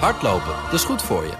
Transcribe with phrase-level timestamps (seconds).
[0.00, 1.32] Hardlopen, dat is goed voor je.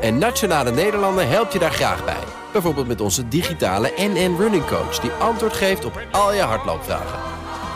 [0.00, 2.24] En Nationale Nederlanden helpt je daar graag bij.
[2.52, 4.98] Bijvoorbeeld met onze digitale NN Running Coach...
[4.98, 7.18] die antwoord geeft op al je hardloopvragen.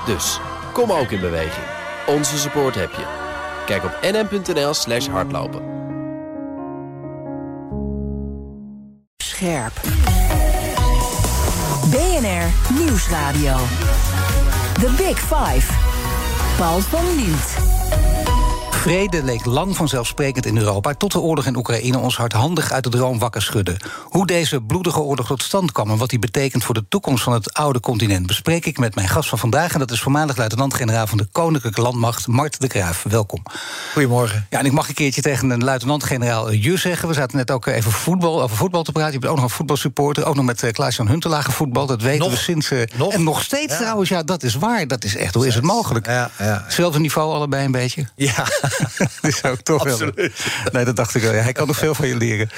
[0.06, 0.40] Dus,
[0.72, 1.66] kom ook in beweging.
[2.06, 3.04] Onze support heb je.
[3.66, 5.62] Kijk op nn.nl slash hardlopen.
[9.16, 9.72] Scherp.
[11.90, 13.56] BNR Nieuwsradio.
[14.80, 15.72] The Big Five.
[16.56, 17.65] Paul van Liemt.
[18.86, 20.94] Vrede leek lang vanzelfsprekend in Europa...
[20.94, 23.76] tot de oorlog in Oekraïne ons hardhandig uit de droom wakker schudde.
[24.04, 25.90] Hoe deze bloedige oorlog tot stand kwam...
[25.90, 28.26] en wat die betekent voor de toekomst van het oude continent...
[28.26, 29.72] bespreek ik met mijn gast van vandaag...
[29.72, 32.26] en dat is voormalig luitenant-generaal van de Koninklijke Landmacht...
[32.26, 33.04] Mart de Graaf.
[33.08, 33.42] Welkom.
[33.92, 34.46] Goedemorgen.
[34.50, 37.08] Ja, en ik mag een keertje tegen een luitenant-generaal je zeggen.
[37.08, 39.12] We zaten net ook even voetbal, over voetbal te praten.
[39.12, 40.24] Je bent ook nog een voetbalsupporter.
[40.24, 41.86] Ook nog met uh, Klaas-Jan Huntelaar voetbal.
[41.86, 42.70] Dat weten we sinds...
[42.96, 43.12] Nog?
[43.12, 44.86] En nog steeds trouwens, ja, dat is waar.
[44.86, 46.06] Dat is echt, hoe is het mogelijk?
[46.06, 46.62] Ja, ja.
[46.64, 48.08] Hetzelfde niveau allebei een beetje?
[48.14, 48.46] Ja.
[48.98, 50.14] Dat is ook toch Absoluut.
[50.14, 50.28] wel.
[50.72, 51.34] Nee, dat dacht ik wel.
[51.34, 52.48] Ja, hij kan nog veel van je leren.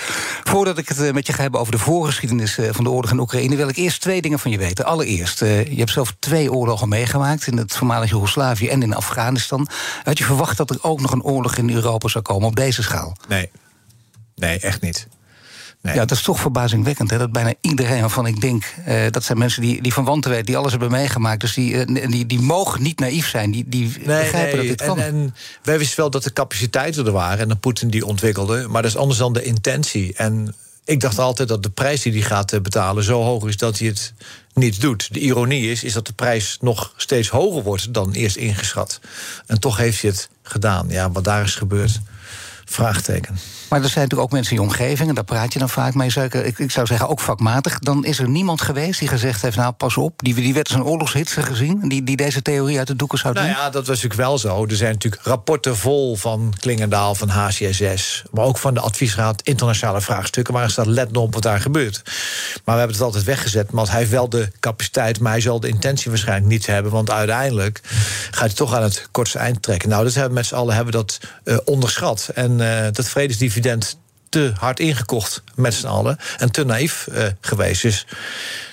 [0.45, 3.19] Voordat ik het eh, met je ga hebben over de voorgeschiedenis van de oorlog in
[3.19, 4.85] Oekraïne, wil ik eerst twee dingen van je weten.
[4.85, 9.69] Allereerst, je hebt zelf twee oorlogen meegemaakt in het voormalige Joegoslavië en in Afghanistan.
[10.05, 12.83] Had je verwacht dat er ook nog een oorlog in Europa zou komen op deze
[12.83, 13.17] schaal?
[13.29, 13.51] Nee.
[14.35, 15.07] Nee, echt niet.
[15.83, 15.95] Nee.
[15.95, 17.11] Ja, dat is toch verbazingwekkend.
[17.11, 17.19] Hè?
[17.19, 18.75] Dat bijna iedereen waarvan ik denk...
[18.89, 21.41] Uh, dat zijn mensen die, die van wanten weten, die alles hebben meegemaakt.
[21.41, 23.51] Dus die, uh, die, die mogen niet naïef zijn.
[23.51, 24.69] Die, die nee, begrijpen nee.
[24.69, 24.99] dat dit kan.
[24.99, 27.39] En, en wij wisten wel dat de capaciteiten er waren...
[27.39, 28.69] en dat Poetin die ontwikkelde.
[28.69, 30.15] Maar dat is anders dan de intentie.
[30.15, 30.55] En
[30.85, 33.05] ik dacht altijd dat de prijs die hij gaat betalen...
[33.05, 34.13] zo hoog is dat hij het
[34.55, 35.15] niet doet.
[35.15, 37.95] De ironie is, is dat de prijs nog steeds hoger wordt...
[37.95, 39.01] dan eerst ingeschat.
[39.47, 40.87] En toch heeft hij het gedaan.
[40.89, 42.01] Ja, wat daar is gebeurd...
[42.71, 43.39] Vraagteken.
[43.69, 45.95] Maar er zijn natuurlijk ook mensen in je omgeving, en daar praat je dan vaak
[45.95, 46.11] mee.
[46.11, 47.79] Zeker, ik, ik zou zeggen ook vakmatig.
[47.79, 50.77] Dan is er niemand geweest die gezegd heeft: Nou, pas op, die, die werd als
[50.77, 51.89] een oorlogshitser gezien.
[51.89, 53.43] Die, die deze theorie uit de doeken zou doen.
[53.43, 54.65] Nou ja, dat was natuurlijk wel zo.
[54.65, 58.23] Er zijn natuurlijk rapporten vol van Klingendaal, van HCSS.
[58.31, 60.55] Maar ook van de adviesraad internationale vraagstukken.
[60.55, 62.03] Waar staat: let nou op wat daar gebeurt.
[62.65, 63.71] Maar we hebben het altijd weggezet.
[63.71, 66.93] Maar hij heeft wel de capaciteit, maar hij zal de intentie waarschijnlijk niet hebben.
[66.93, 67.81] Want uiteindelijk
[68.31, 69.89] gaat hij toch aan het kortste eind trekken.
[69.89, 72.31] Nou, dat hebben we met z'n allen hebben dat uh, onderschat.
[72.35, 73.09] En uh, dat
[74.29, 77.83] te hard ingekocht met z'n allen en te naïef uh, geweest.
[77.83, 78.07] Dus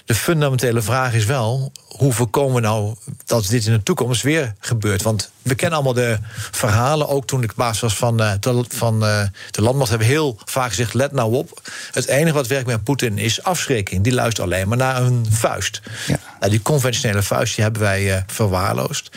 [0.05, 2.95] de fundamentele vraag is wel: hoe voorkomen we nou
[3.25, 5.01] dat dit in de toekomst weer gebeurt?
[5.01, 6.17] Want we kennen allemaal de
[6.51, 10.37] verhalen, ook toen ik baas was van, uh, de, van uh, de landmacht, hebben heel
[10.45, 11.61] vaak gezegd: let nou op.
[11.91, 14.03] Het enige wat werkt met Poetin is afschrikking.
[14.03, 15.81] Die luistert alleen maar naar een vuist.
[16.07, 16.19] Ja.
[16.39, 19.09] Nou, die conventionele vuist die hebben wij verwaarloosd.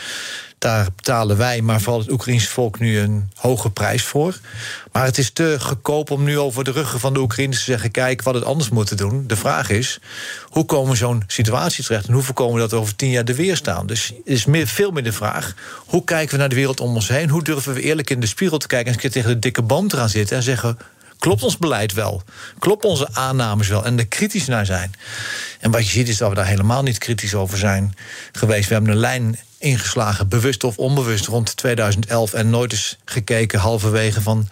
[0.58, 4.38] Daar betalen wij, maar vooral het Oekraïnse volk, nu een hoge prijs voor.
[4.92, 7.90] Maar het is te goedkoop om nu over de ruggen van de Oekraïners te zeggen:
[7.90, 9.24] kijk, wat het anders moeten doen.
[9.26, 10.00] De vraag is:
[10.42, 13.24] hoe komen we zo'n situatie terecht en hoe voorkomen we dat we over tien jaar
[13.24, 13.86] er weer staan?
[13.86, 17.08] Dus is meer, veel meer de vraag: hoe kijken we naar de wereld om ons
[17.08, 17.28] heen?
[17.28, 19.46] Hoe durven we eerlijk in de spiegel te kijken en eens een keer tegen de
[19.46, 20.78] dikke boom te gaan zitten en zeggen:
[21.18, 22.22] klopt ons beleid wel?
[22.58, 23.84] Klopt onze aannames wel?
[23.84, 24.92] En er kritisch naar zijn.
[25.60, 27.94] En wat je ziet is dat we daar helemaal niet kritisch over zijn
[28.32, 28.68] geweest.
[28.68, 34.20] We hebben een lijn ingeslagen, bewust of onbewust, rond 2011 en nooit eens gekeken halverwege
[34.20, 34.48] van.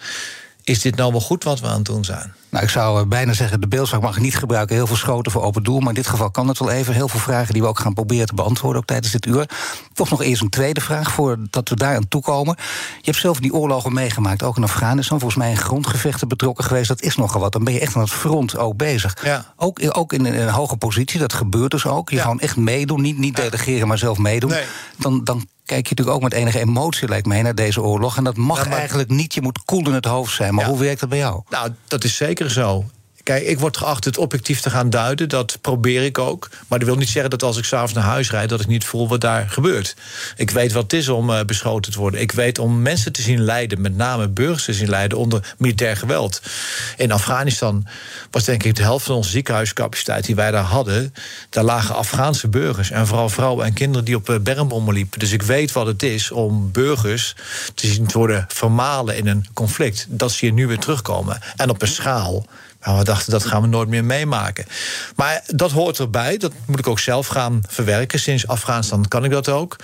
[0.67, 2.33] Is dit nou wel goed wat we aan het doen zijn?
[2.49, 4.75] Nou, ik zou bijna zeggen, de beeldspraak mag ik niet gebruiken.
[4.75, 5.79] Heel veel schoten voor open doel.
[5.79, 6.93] Maar in dit geval kan het wel even.
[6.93, 9.49] Heel veel vragen die we ook gaan proberen te beantwoorden, ook tijdens dit uur.
[9.93, 12.55] Toch nog eerst een tweede vraag, voordat we daar aan toekomen.
[12.97, 15.19] Je hebt zelf die oorlogen meegemaakt, ook in Afghanistan.
[15.19, 16.87] Volgens mij in grondgevechten betrokken geweest.
[16.87, 17.51] Dat is nogal wat.
[17.51, 19.17] Dan ben je echt aan het front ook bezig.
[19.23, 19.53] Ja.
[19.55, 22.09] Ook, ook in, een, hoge positie, dat gebeurt dus ook.
[22.09, 22.21] Je Ja.
[22.21, 24.49] gewoon echt meedoen, niet, niet delegeren, maar zelf meedoen.
[24.49, 24.65] Nee.
[24.97, 28.17] Dan, dan kijk je natuurlijk ook met enige emotie, lijkt mij, naar deze oorlog.
[28.17, 29.33] En dat mag Ja, maar- eigenlijk niet.
[29.33, 30.53] Je moet koel in het hoofd zijn.
[30.53, 30.69] Maar Ja.
[30.69, 31.41] hoe werkt dat bij jou?
[31.49, 32.85] Nou, dat is zeker zo.
[33.27, 35.29] Kijk, ik word geacht het objectief te gaan duiden.
[35.29, 36.49] Dat probeer ik ook.
[36.67, 38.49] Maar dat wil niet zeggen dat als ik s'avonds naar huis rijd...
[38.49, 39.95] dat ik niet voel wat daar gebeurt.
[40.35, 42.21] Ik weet wat het is om eh, beschoten te worden.
[42.21, 45.17] Ik weet om mensen te zien lijden, met name burgers te zien lijden...
[45.17, 46.41] onder militair geweld.
[46.97, 47.87] In Afghanistan
[48.31, 50.25] was denk ik de helft van onze ziekenhuiscapaciteit...
[50.25, 51.13] die wij daar hadden,
[51.49, 52.91] daar lagen Afghaanse burgers...
[52.91, 55.19] en vooral vrouwen en kinderen die op eh, bermbommen liepen.
[55.19, 57.35] Dus ik weet wat het is om burgers
[57.73, 60.05] te zien worden vermalen in een conflict.
[60.09, 61.39] Dat zie je nu weer terugkomen.
[61.55, 62.45] En op een schaal...
[62.95, 64.65] We dachten dat gaan we nooit meer meemaken.
[65.15, 66.37] Maar dat hoort erbij.
[66.37, 68.19] Dat moet ik ook zelf gaan verwerken.
[68.19, 69.75] Sinds Afghanistan kan ik dat ook.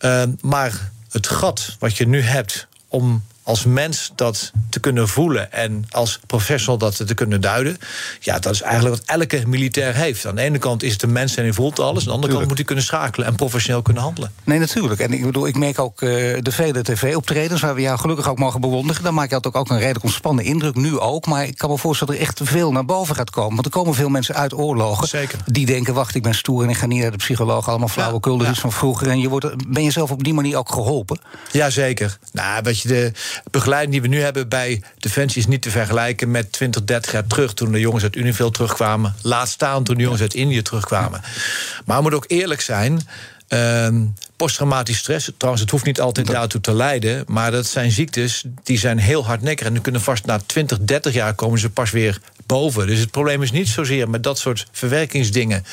[0.00, 5.52] Uh, maar het gat wat je nu hebt om als mens dat te kunnen voelen
[5.52, 7.78] en als professional dat te kunnen duiden,
[8.20, 10.26] ja, dat is eigenlijk wat elke militair heeft.
[10.26, 12.32] Aan de ene kant is het een mens en hij voelt alles, aan de andere
[12.32, 14.32] kant moet hij kunnen schakelen en professioneel kunnen handelen.
[14.44, 15.00] Nee, natuurlijk.
[15.00, 16.08] En ik bedoel, ik merk ook eh,
[16.40, 17.60] de vele tv-optredens...
[17.60, 19.02] waar we jou gelukkig ook mogen bewonderen.
[19.02, 21.26] Dan maak je altijd ook een redelijk ontspannen indruk, nu ook.
[21.26, 23.54] Maar ik kan me voorstellen dat er echt veel naar boven gaat komen.
[23.54, 25.08] Want er komen veel mensen uit oorlogen...
[25.08, 25.38] Zeker.
[25.46, 27.68] die denken, wacht, ik ben stoer en ik ga niet naar de psycholoog...
[27.68, 28.54] allemaal flauwekul, ja.
[28.54, 29.08] van vroeger.
[29.08, 31.20] En je wordt, ben je zelf op die manier ook geholpen?
[31.52, 32.18] Jazeker.
[32.32, 33.12] Nou, weet je, de,
[33.50, 37.26] begeleiding die we nu hebben bij Defensie is niet te vergelijken met 20, 30 jaar
[37.26, 37.54] terug.
[37.54, 39.14] toen de jongens uit Univille terugkwamen.
[39.22, 41.20] Laat staan toen de jongens uit Indië terugkwamen.
[41.84, 43.00] Maar we moeten ook eerlijk zijn.
[43.48, 44.04] Ehm,
[44.36, 47.24] posttraumatisch stress, trouwens, het hoeft niet altijd daartoe te leiden.
[47.26, 49.66] Maar dat zijn ziektes die zijn heel hardnekkig.
[49.66, 52.86] En die kunnen vast na 20, 30 jaar komen ze pas weer boven.
[52.86, 55.64] Dus het probleem is niet zozeer met dat soort verwerkingsdingen.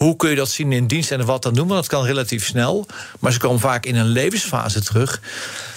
[0.00, 1.68] Hoe kun je dat zien in dienst en wat dan doen?
[1.68, 2.86] Want dat kan relatief snel.
[3.18, 5.20] Maar ze komen vaak in een levensfase terug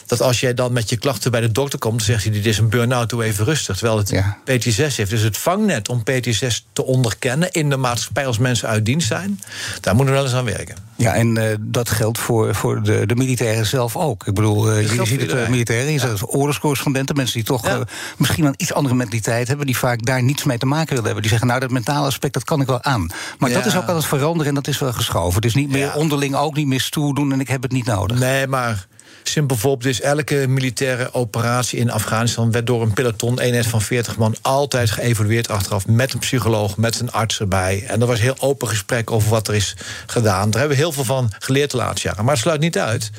[0.05, 2.45] dat als jij dan met je klachten bij de dokter komt, dan zegt hij: Dit
[2.45, 3.77] is een burn-out, doe even rustig.
[3.77, 4.38] Terwijl het ja.
[4.44, 5.09] PTSS heeft.
[5.09, 9.39] Dus het vangnet om PTSS te onderkennen in de maatschappij als mensen uit dienst zijn,
[9.81, 10.75] daar moeten we wel eens aan werken.
[10.95, 14.27] Ja, en uh, dat geldt voor, voor de, de militairen zelf ook.
[14.27, 16.15] Ik bedoel, uh, je ziet het uh, militairen, je ja.
[16.25, 17.83] oorlogscorrespondenten, mensen die toch ja.
[18.17, 21.21] misschien een iets andere mentaliteit hebben, die vaak daar niets mee te maken willen hebben.
[21.21, 23.07] Die zeggen, nou, dat mentale aspect, dat kan ik wel aan.
[23.38, 25.35] Maar dat is ook aan het veranderen en dat is wel geschoven.
[25.35, 27.85] Het is niet meer onderling ook niet meer stoer doen en ik heb het niet
[27.85, 28.19] nodig.
[28.19, 28.88] Nee, maar
[29.23, 34.17] Simpel voorbeeld is, elke militaire operatie in Afghanistan werd door een peloton, eenheid van 40
[34.17, 37.83] man, altijd geëvalueerd achteraf met een psycholoog, met een arts erbij.
[37.87, 39.75] En er was heel open gesprek over wat er is
[40.05, 40.49] gedaan.
[40.49, 42.23] Daar hebben we heel veel van geleerd de laatste jaren.
[42.23, 43.11] Maar het sluit niet uit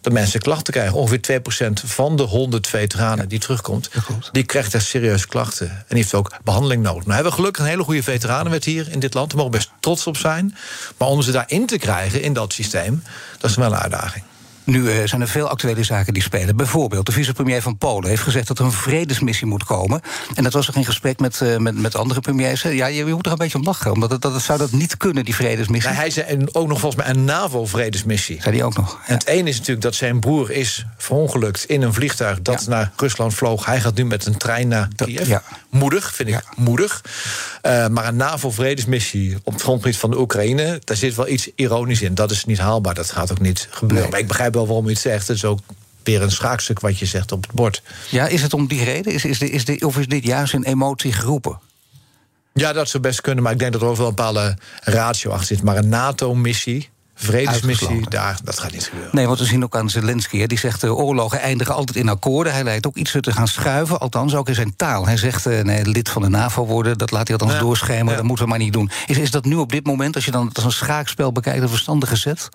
[0.00, 0.94] dat mensen klachten krijgen.
[0.94, 3.90] Ongeveer 2% van de 100 veteranen die terugkomt,
[4.32, 5.68] die krijgt echt serieuze klachten.
[5.68, 7.02] En die heeft ook behandeling nodig.
[7.02, 9.28] Nou hebben we gelukkig een hele goede veteranenwet hier in dit land.
[9.28, 10.56] Daar mogen we best trots op zijn.
[10.96, 13.02] Maar om ze daarin te krijgen in dat systeem,
[13.38, 14.24] dat is wel een uitdaging.
[14.68, 16.56] Nu uh, zijn er veel actuele zaken die spelen.
[16.56, 20.00] Bijvoorbeeld, de vicepremier van Polen heeft gezegd dat er een vredesmissie moet komen.
[20.34, 22.62] En dat was ook in gesprek met, uh, met, met andere premiers.
[22.62, 24.72] Ja, je, je, moet er een beetje om lachen, omdat het, dat, het zou dat
[24.72, 25.92] niet kunnen, die vredesmissie.
[25.92, 28.42] hij zei ook nog volgens mij een NAVO-vredesmissie.
[28.42, 29.00] Zei die ook nog.
[29.06, 29.12] Ja.
[29.14, 32.70] Het ene is natuurlijk dat zijn broer is verongelukt in een vliegtuig dat ja.
[32.70, 33.64] naar Rusland vloog.
[33.64, 35.28] Hij gaat nu met een trein naar Kiev.
[35.28, 35.42] Ja.
[35.70, 37.04] Moedig, vind ik moedig.
[37.62, 42.02] Uh, maar een NAVO-vredesmissie op het grondgebied van de Oekraïne, daar zit wel iets ironisch
[42.02, 42.14] in.
[42.14, 44.02] Dat is niet haalbaar, dat gaat ook niet gebeuren.
[44.02, 44.10] Nee.
[44.10, 45.28] Maar ik begrijp wel waarom je het zegt.
[45.28, 45.58] Het is ook
[46.02, 47.82] weer een schaakstuk wat je zegt op het bord.
[48.10, 49.12] Ja, is het om die reden?
[49.12, 51.60] Is, is, de, is de, of is dit juist een emotie geroepen?
[52.52, 55.30] Ja, dat zou best kunnen, maar ik denk dat er ook wel een bepaalde ratio
[55.30, 55.62] achter zit.
[55.62, 56.88] Maar een NATO-missie,
[57.18, 59.10] vredesmissie, daar, dat gaat niet gebeuren.
[59.12, 60.80] Nee, want we zien ook aan Zelensky, die zegt...
[60.80, 62.52] de oorlogen eindigen altijd in akkoorden.
[62.52, 65.06] Hij lijkt ook iets te gaan schuiven, althans ook in zijn taal.
[65.06, 67.64] Hij zegt, nee, lid van de NAVO worden, dat laat hij althans ja.
[67.64, 68.10] doorschemeren...
[68.10, 68.16] Ja.
[68.16, 68.90] dat moeten we maar niet doen.
[69.06, 71.62] Is, is dat nu op dit moment, als je dan als een schaakspel bekijkt...
[71.62, 72.48] een verstandige zet?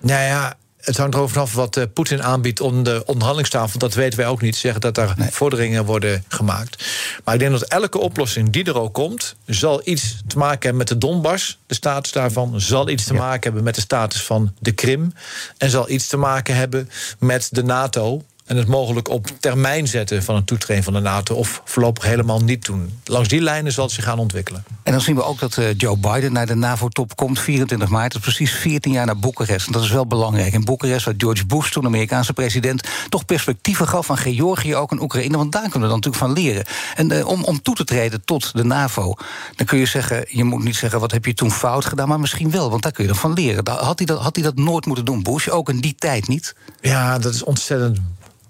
[0.00, 3.78] Nou ja, het hangt erover af wat uh, Poetin aanbiedt om de onderhandelingstafel.
[3.78, 4.56] Dat weten wij ook niet.
[4.56, 5.28] Zeggen dat daar nee.
[5.30, 6.84] vorderingen worden gemaakt.
[7.24, 9.36] Maar ik denk dat elke oplossing die er ook komt.
[9.46, 12.60] zal iets te maken hebben met de Donbass, de status daarvan.
[12.60, 13.20] zal iets te ja.
[13.20, 15.12] maken hebben met de status van de Krim.
[15.58, 20.22] En zal iets te maken hebben met de NATO en het mogelijk op termijn zetten
[20.22, 21.34] van een toetreding van de NATO...
[21.34, 22.98] of voorlopig helemaal niet doen.
[23.04, 24.64] Langs die lijnen zal het zich gaan ontwikkelen.
[24.82, 28.12] En dan zien we ook dat uh, Joe Biden naar de NAVO-top komt, 24 maart.
[28.12, 29.66] Dat is precies 14 jaar naar Boekarest.
[29.66, 30.52] En dat is wel belangrijk.
[30.52, 32.88] In Boekarest, waar George Bush, toen Amerikaanse president...
[33.08, 35.36] toch perspectieven gaf van Georgië, ook en Oekraïne...
[35.36, 36.64] want daar kunnen we dan natuurlijk van leren.
[36.94, 39.14] En uh, om, om toe te treden tot de NAVO...
[39.56, 41.00] dan kun je zeggen, je moet niet zeggen...
[41.00, 42.70] wat heb je toen fout gedaan, maar misschien wel.
[42.70, 43.68] Want daar kun je dan van leren.
[43.68, 45.48] Had hij dat, had hij dat nooit moeten doen, Bush?
[45.48, 46.54] Ook in die tijd niet?
[46.80, 47.98] Ja, dat is ontzettend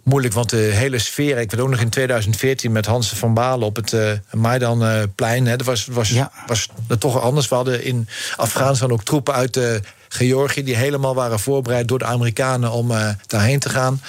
[0.04, 1.38] moeilijk, want de hele sfeer...
[1.38, 5.44] Ik weet ook nog in 2014 met Hans van Balen op het uh, Maidanplein...
[5.44, 6.32] dat was, was, ja.
[6.46, 7.48] was dat toch anders.
[7.48, 10.62] We hadden in Afghanistan ook troepen uit de Georgië...
[10.62, 14.00] die helemaal waren voorbereid door de Amerikanen om uh, daarheen te gaan.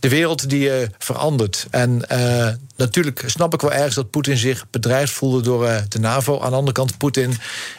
[0.00, 1.66] De wereld die uh, verandert.
[1.70, 6.40] En uh, natuurlijk snap ik wel ergens dat Poetin zich bedreigd voelde door de NAVO.
[6.40, 7.36] Aan de andere kant, Poetin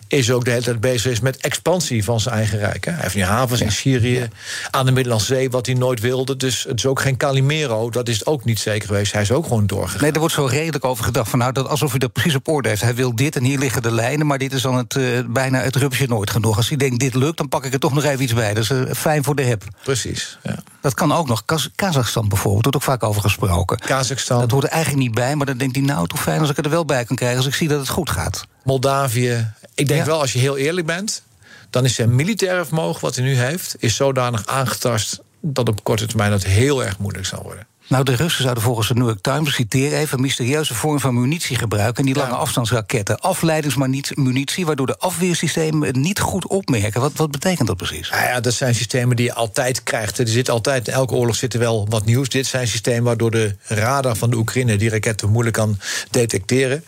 [0.07, 2.85] is ook de hele tijd bezig is met expansie van zijn eigen rijk.
[2.85, 2.91] Hè.
[2.91, 3.65] Hij heeft nu havens ja.
[3.65, 4.27] in Syrië, ja.
[4.71, 6.35] aan de Middellandse Zee, wat hij nooit wilde.
[6.35, 9.11] Dus het is ook geen Calimero, dat is het ook niet zeker geweest.
[9.11, 10.01] Hij is ook gewoon doorgegaan.
[10.01, 12.47] Nee, er wordt zo redelijk over gedacht van nou, dat alsof hij dat precies op
[12.47, 12.81] orde heeft.
[12.81, 15.59] Hij wil dit en hier liggen de lijnen, maar dit is dan het, uh, bijna
[15.59, 16.57] het rupsje nooit genoeg.
[16.57, 18.53] Als hij denkt dit lukt, dan pak ik er toch nog even iets bij.
[18.53, 19.63] Dat is uh, fijn voor de hip.
[19.83, 20.55] Precies, ja.
[20.81, 21.45] Dat kan ook nog.
[21.45, 23.77] Kaz Kazachstan bijvoorbeeld, wordt ook vaak over gesproken.
[23.77, 24.39] Kazachstan.
[24.39, 26.57] Dat hoort er eigenlijk niet bij, maar dan denkt hij nou, toch fijn als ik
[26.57, 27.37] er wel bij kan krijgen...
[27.37, 28.47] als ik zie dat het goed gaat.
[28.63, 29.53] Moldavië.
[29.75, 30.05] Ik denk ja.
[30.05, 31.23] wel, als je heel eerlijk bent...
[31.69, 33.75] dan is zijn militaire vermogen, wat hij nu heeft...
[33.79, 37.67] is zodanig aangetast dat op korte termijn het heel erg moeilijk zal worden.
[37.87, 41.19] Nou, de Russen zouden volgens de New York Times, citeer even, een mysterieuze vorm van
[41.19, 41.95] munitie gebruiken.
[41.97, 42.37] En die lange ja.
[42.37, 43.19] afstandsraketten.
[43.19, 47.01] Afleidingsmunitie, waardoor de afweersystemen het niet goed opmerken.
[47.01, 48.09] Wat, wat betekent dat precies?
[48.09, 50.17] Ja, ja, dat zijn systemen die je altijd krijgt.
[50.17, 52.29] Er zit altijd, in elke oorlog zit er wel wat nieuws.
[52.29, 55.79] Dit zijn systemen waardoor de radar van de Oekraïne die raketten moeilijk kan
[56.11, 56.83] detecteren.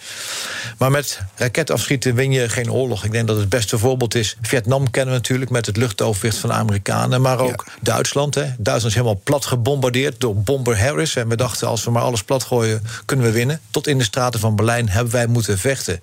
[0.77, 3.05] Maar met raketafschieten win je geen oorlog.
[3.05, 4.37] Ik denk dat het beste voorbeeld is.
[4.41, 7.21] Vietnam kennen we natuurlijk met het luchtoverwicht van de Amerikanen.
[7.21, 7.73] Maar ook ja.
[7.81, 8.35] Duitsland.
[8.35, 8.41] Hè.
[8.41, 12.83] Duitsland is helemaal plat gebombardeerd door bomber En we dachten, als we maar alles platgooien,
[13.05, 13.61] kunnen we winnen.
[13.71, 16.01] Tot in de straten van Berlijn hebben wij moeten vechten.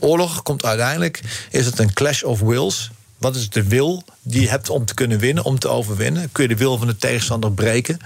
[0.00, 4.48] Oorlog komt uiteindelijk, is het een clash of wills Wat is de wil die je
[4.48, 6.32] hebt om te kunnen winnen, om te overwinnen?
[6.32, 7.98] Kun je de wil van de tegenstander breken?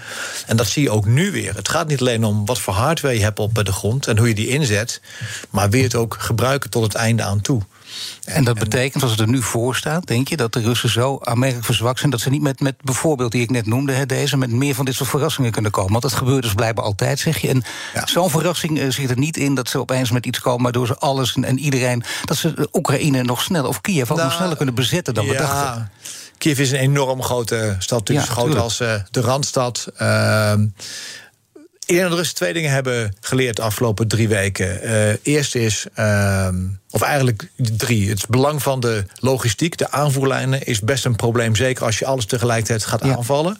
[0.45, 1.55] En dat zie je ook nu weer.
[1.55, 4.27] Het gaat niet alleen om wat voor hardware je hebt op de grond en hoe
[4.27, 5.01] je die inzet,
[5.49, 7.61] maar weer het ook gebruiken tot het einde aan toe.
[8.25, 11.19] En dat betekent, als het er nu voor staat, denk je dat de Russen zo
[11.21, 14.37] aanmerkelijk verzwakt zijn dat ze niet met, met bijvoorbeeld die ik net noemde, hè, deze,
[14.37, 15.91] met meer van dit soort verrassingen kunnen komen?
[15.91, 17.47] Want dat gebeurt dus blijkbaar altijd, zeg je.
[17.47, 17.63] En
[18.05, 20.97] zo'n verrassing uh, zit er niet in dat ze opeens met iets komen waardoor ze
[20.97, 24.75] alles en, iedereen, dat ze Oekraïne nog sneller, of Kiev ook nog nou, sneller kunnen
[24.75, 25.31] bezetten dan ja.
[25.31, 25.91] we dachten.
[26.37, 29.87] Kiev is een enorm grote stad, dus groot als uh, de Randstad.
[30.01, 30.53] Uh,
[31.87, 34.79] Iedereen en de Russen twee dingen hebben geleerd de afgelopen drie weken.
[34.83, 36.47] Uh, eerst is, uh,
[36.97, 41.55] of eigenlijk drie, het belang van de logistiek, de aanvoerlijnen, is best een probleem.
[41.55, 43.57] Zeker als je alles tegelijkertijd gaat aanvallen.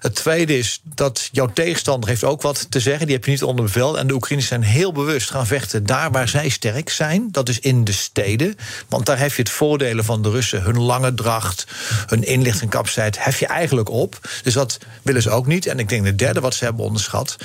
[0.00, 3.06] Het tweede is dat jouw tegenstander heeft ook wat te zeggen.
[3.06, 3.98] Die heb je niet onder bevel.
[3.98, 7.28] En de Oekraïners zijn heel bewust gaan vechten daar waar zij sterk zijn.
[7.30, 8.56] Dat is in de steden.
[8.88, 10.62] Want daar heb je het voordelen van de Russen.
[10.62, 11.66] Hun lange dracht,
[12.06, 14.28] hun inlichtingcapaciteit hef je eigenlijk op.
[14.42, 15.66] Dus dat willen ze ook niet.
[15.66, 17.36] En ik denk de derde wat ze hebben onderschat...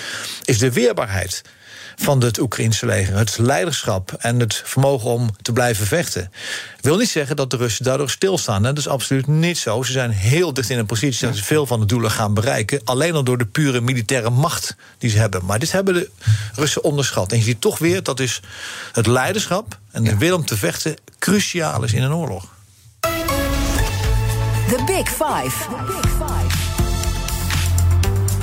[0.43, 1.41] is de weerbaarheid
[2.01, 3.17] van het Oekraïnse leger.
[3.17, 6.31] Het leiderschap en het vermogen om te blijven vechten.
[6.81, 8.63] Wil niet zeggen dat de Russen daardoor stilstaan.
[8.63, 9.83] Dat is absoluut niet zo.
[9.83, 12.81] Ze zijn heel dicht in een positie dat ze veel van de doelen gaan bereiken.
[12.83, 15.45] Alleen al door de pure militaire macht die ze hebben.
[15.45, 16.09] Maar dit hebben de
[16.53, 17.31] Russen onderschat.
[17.31, 18.41] En je ziet toch weer dat is
[18.91, 22.47] het leiderschap en de wil om te vechten cruciaal is in een oorlog.
[24.69, 25.69] The Big Five.
[25.69, 26.57] The Big Five.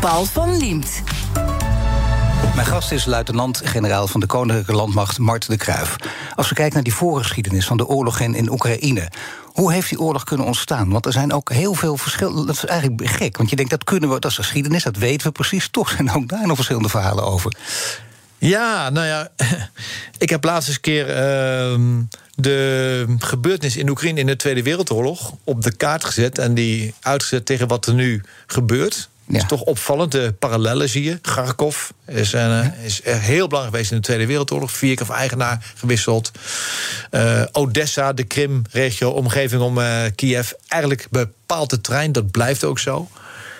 [0.01, 1.03] Paul van Liemt.
[2.57, 5.97] Mijn gast is luitenant-generaal van de Koninklijke Landmacht Mart de Kruif.
[6.35, 9.09] Als we kijken naar die voorgeschiedenis van de oorlog in, Oekraïne.
[9.45, 10.91] Hoe heeft die oorlog kunnen ontstaan?
[10.91, 12.47] Want er zijn ook heel veel verschillen.
[12.47, 15.27] Dat is eigenlijk gek, want je denkt dat kunnen we, dat is geschiedenis, dat weten
[15.27, 15.69] we precies.
[15.69, 17.57] Toch zijn ook daar nog verschillende verhalen over.
[18.39, 19.29] Ja, nou ja,
[20.19, 21.81] ik heb laatst eens een keer uh,
[22.35, 27.47] de gebeurtenis in Oekraïne in de Tweede Wereldoorlog op de kaart gezet en die uitgezet
[27.47, 29.09] tegen wat er nu gebeurt.
[29.27, 31.19] Het is toch opvallend, de parallellen zie je.
[31.19, 34.71] Kharkov is, uh, is heel belangrijk geweest in de Tweede Wereldoorlog.
[34.71, 36.31] Vier keer van eigenaar gewisseld.
[37.11, 40.51] Uh, Odessa, de Krim-regio, omgeving om uh, Kiev.
[40.69, 43.09] Eigenlijk bepaalt de trein, dat blijft ook zo.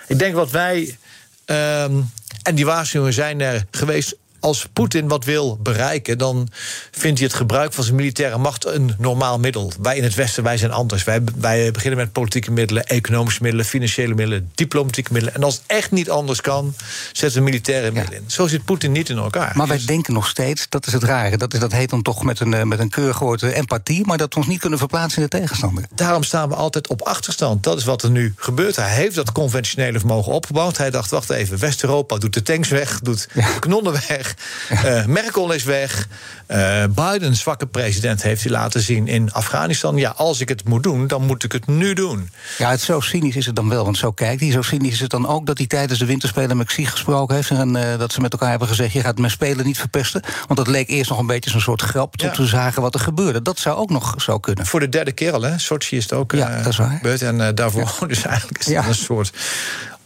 [0.07, 0.97] Ik denk wat wij...
[1.45, 2.01] Ehm,
[2.41, 6.47] en die waarschuwingen zijn er geweest als Poetin wat wil bereiken, dan
[6.91, 9.71] vindt hij het gebruik van zijn militaire macht een normaal middel.
[9.81, 11.03] Wij in het Westen, wij zijn anders.
[11.03, 15.35] Wij, wij beginnen met politieke middelen, economische middelen, financiële middelen, diplomatieke middelen.
[15.35, 16.75] En als het echt niet anders kan,
[17.11, 18.31] zetten we militaire middelen in.
[18.31, 19.51] Zo zit Poetin niet in elkaar.
[19.55, 22.23] Maar wij denken nog steeds, dat is het rare, dat, is, dat heet dan toch
[22.23, 25.27] met een, eh, met een keurige empathie, maar dat we ons niet kunnen verplaatsen in
[25.29, 25.83] de tegenstander.
[25.95, 27.63] Daarom staan we altijd op achterstand.
[27.63, 28.75] Dat is wat er nu gebeurt.
[28.75, 30.77] Hij heeft dat conventionele vermogen opgebouwd.
[30.77, 34.26] Hij dacht, wacht even, West-Europa doet de tanks weg, doet de kanonnen weg.
[34.71, 36.07] Uh, Merkel is weg.
[36.47, 39.97] Uh, Biden, zwakke president, heeft hij laten zien in Afghanistan.
[39.97, 42.29] Ja, als ik het moet doen, dan moet ik het nu doen.
[42.57, 43.83] Ja, het zo cynisch is het dan wel.
[43.83, 44.51] Want zo kijkt hij.
[44.51, 47.49] Zo cynisch is het dan ook dat hij tijdens de winterspelen met Xi gesproken heeft.
[47.49, 50.21] En uh, dat ze met elkaar hebben gezegd: je gaat mijn spelen niet verpesten.
[50.47, 52.15] Want dat leek eerst nog een beetje zo'n soort grap.
[52.15, 52.41] Tot ja.
[52.41, 53.41] we zagen wat er gebeurde.
[53.41, 54.65] Dat zou ook nog zo kunnen.
[54.65, 55.59] Voor de derde keer al, hè?
[55.59, 56.31] Sochi is het ook.
[56.31, 56.97] Ja, dat is waar.
[56.97, 57.21] Gebeurd.
[57.21, 58.07] En daarvoor, ja.
[58.13, 59.33] dus eigenlijk is het een soort.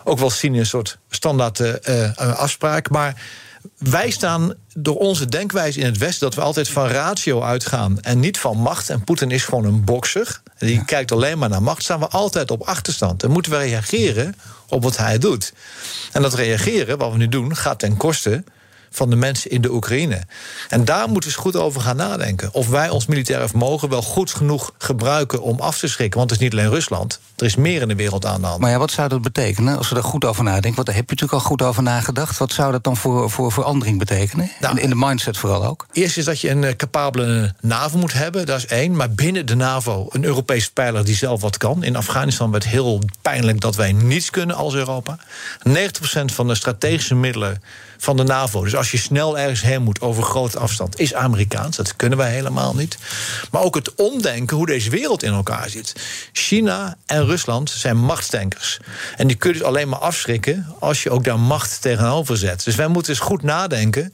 [0.03, 1.85] Ook wel cynisch, een soort standaard
[2.17, 2.89] afspraak.
[2.89, 3.15] Maar
[3.81, 8.19] wij staan door onze denkwijze in het Westen dat we altijd van ratio uitgaan en
[8.19, 8.89] niet van macht.
[8.89, 10.41] En Poetin is gewoon een bokser.
[10.57, 10.83] Die ja.
[10.83, 11.83] kijkt alleen maar naar macht.
[11.83, 13.23] Staan we altijd op achterstand.
[13.23, 14.35] En moeten we reageren
[14.67, 15.53] op wat hij doet.
[16.11, 18.43] En dat reageren, wat we nu doen, gaat ten koste
[18.91, 20.21] van de mensen in de Oekraïne.
[20.69, 22.53] En daar moeten we eens goed over gaan nadenken.
[22.53, 26.19] Of wij ons militaire vermogen wel goed genoeg gebruiken om af te schrikken.
[26.19, 27.19] Want het is niet alleen Rusland.
[27.35, 28.59] Er is meer in de wereld aan de hand.
[28.59, 30.75] Maar ja, wat zou dat betekenen als we daar goed over nadenken?
[30.75, 32.37] Want daar heb je natuurlijk al goed over nagedacht.
[32.37, 34.51] Wat zou dat dan voor, voor verandering betekenen?
[34.59, 35.85] Nou, in, in, de mindset vooral ook?
[35.91, 38.45] Eerst is dat je een capabele NAVO moet hebben.
[38.45, 38.95] Dat is één.
[38.95, 41.83] Maar binnen de NAVO een Europese pijler die zelf wat kan.
[41.83, 45.17] In Afghanistan werd heel pijnlijk dat wij niets kunnen als Europa.
[45.67, 45.71] 90%
[46.25, 47.61] van de strategische middelen
[48.01, 48.63] van de NAVO.
[48.63, 51.77] Dus als je snel ergens heen moet over grote afstand, is Amerikaans.
[51.77, 52.97] Dat kunnen wij helemaal niet.
[53.51, 55.93] Maar ook het omdenken hoe deze wereld in elkaar zit.
[56.31, 58.79] China en Rusland zijn machtstankers.
[59.17, 62.63] En die kun je dus alleen maar afschrikken als je ook daar macht tegenover zet.
[62.63, 64.09] Dus wij moeten eens goed nadenken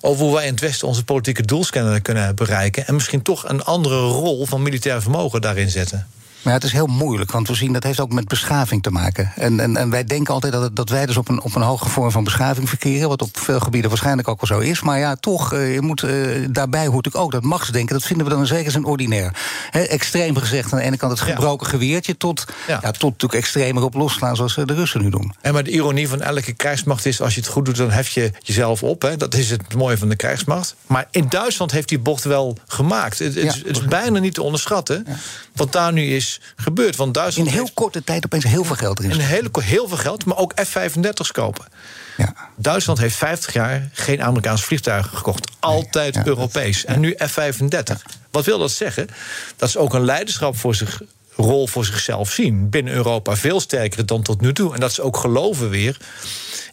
[0.00, 2.86] over hoe wij in het Westen onze politieke doelstellingen kunnen bereiken.
[2.86, 6.08] En misschien toch een andere rol van militair vermogen daarin zetten.
[6.42, 8.90] Maar ja, het is heel moeilijk, want we zien dat heeft ook met beschaving te
[8.90, 9.32] maken.
[9.36, 11.88] En, en, en wij denken altijd dat, dat wij dus op een, op een hoge
[11.88, 14.80] vorm van beschaving verkeren, wat op veel gebieden waarschijnlijk ook wel zo is.
[14.80, 18.26] Maar ja, toch, uh, je moet, uh, daarbij hoort ik ook dat machtsdenken, dat vinden
[18.26, 19.36] we dan zeker zijn ordinair.
[19.70, 21.72] He, extreem gezegd, aan de ene kant het gebroken ja.
[21.72, 22.78] geweertje, tot, ja.
[22.82, 22.90] ja.
[22.90, 25.34] tot natuurlijk extremer op losslaan, zoals de Russen nu doen.
[25.40, 28.08] En maar de ironie van elke krijgsmacht is, als je het goed doet, dan hef
[28.08, 29.02] je jezelf op.
[29.02, 29.16] Hè.
[29.16, 30.74] Dat is het mooie van de krijgsmacht.
[30.86, 33.18] Maar in Duitsland heeft die bocht wel gemaakt.
[33.18, 35.06] Het, het is bijna niet te onderschatten.
[35.52, 36.96] Want daar nu is gebeurd.
[36.96, 39.10] Want In Duitsland een heel heeft korte tijd opeens heel veel geld erin.
[39.10, 41.64] een hele, heel veel geld, maar ook F-35's kopen.
[42.16, 42.34] Ja.
[42.56, 45.50] Duitsland heeft 50 jaar geen Amerikaanse vliegtuigen gekocht.
[45.58, 46.84] Altijd ja, Europees.
[46.84, 48.02] En nu F-35.
[48.30, 49.08] Wat wil dat zeggen?
[49.56, 51.02] Dat ze ook een leiderschap voor zich
[51.36, 55.02] rol voor zichzelf zien binnen Europa veel sterker dan tot nu toe en dat ze
[55.02, 55.96] ook geloven weer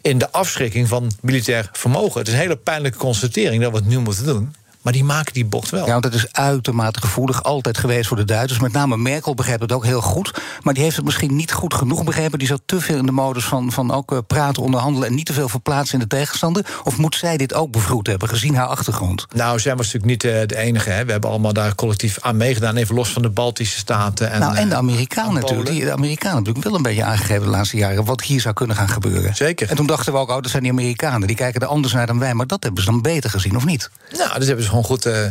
[0.02, 2.18] in de afschrikking van militair vermogen.
[2.18, 4.54] Het is een hele pijnlijke constatering dat we het nu moeten doen.
[4.88, 5.86] Maar die maken die bocht wel.
[5.86, 8.60] Ja, want het is uitermate gevoelig altijd geweest voor de Duitsers.
[8.60, 10.40] Met name Merkel begrijpt het ook heel goed.
[10.62, 12.38] Maar die heeft het misschien niet goed genoeg begrepen.
[12.38, 15.08] Die zat te veel in de modus van, van ook eh, praten, onderhandelen...
[15.08, 16.80] en niet te veel verplaatsen in de tegenstander.
[16.84, 19.26] Of moet zij dit ook bevroed hebben, gezien haar achtergrond?
[19.34, 20.90] Nou, zij was natuurlijk niet eh, de enige.
[20.90, 21.04] Hè.
[21.04, 22.76] We hebben allemaal daar collectief aan meegedaan.
[22.76, 24.30] Even los van de Baltische Staten.
[24.30, 25.70] En, nou, en de eh, Amerikanen en natuurlijk.
[25.70, 28.04] Die, de Amerikanen hebben natuurlijk wel een beetje aangegeven de laatste jaren...
[28.04, 29.36] wat hier zou kunnen gaan gebeuren.
[29.36, 29.70] Zeker.
[29.70, 31.26] En toen dachten we ook, oh, dat zijn die Amerikanen.
[31.26, 32.34] Die kijken er anders naar dan wij.
[32.34, 33.90] Maar dat hebben ze dan beter gezien, of niet?
[34.10, 35.26] Nou, dat hebben ze gewoon goed eh,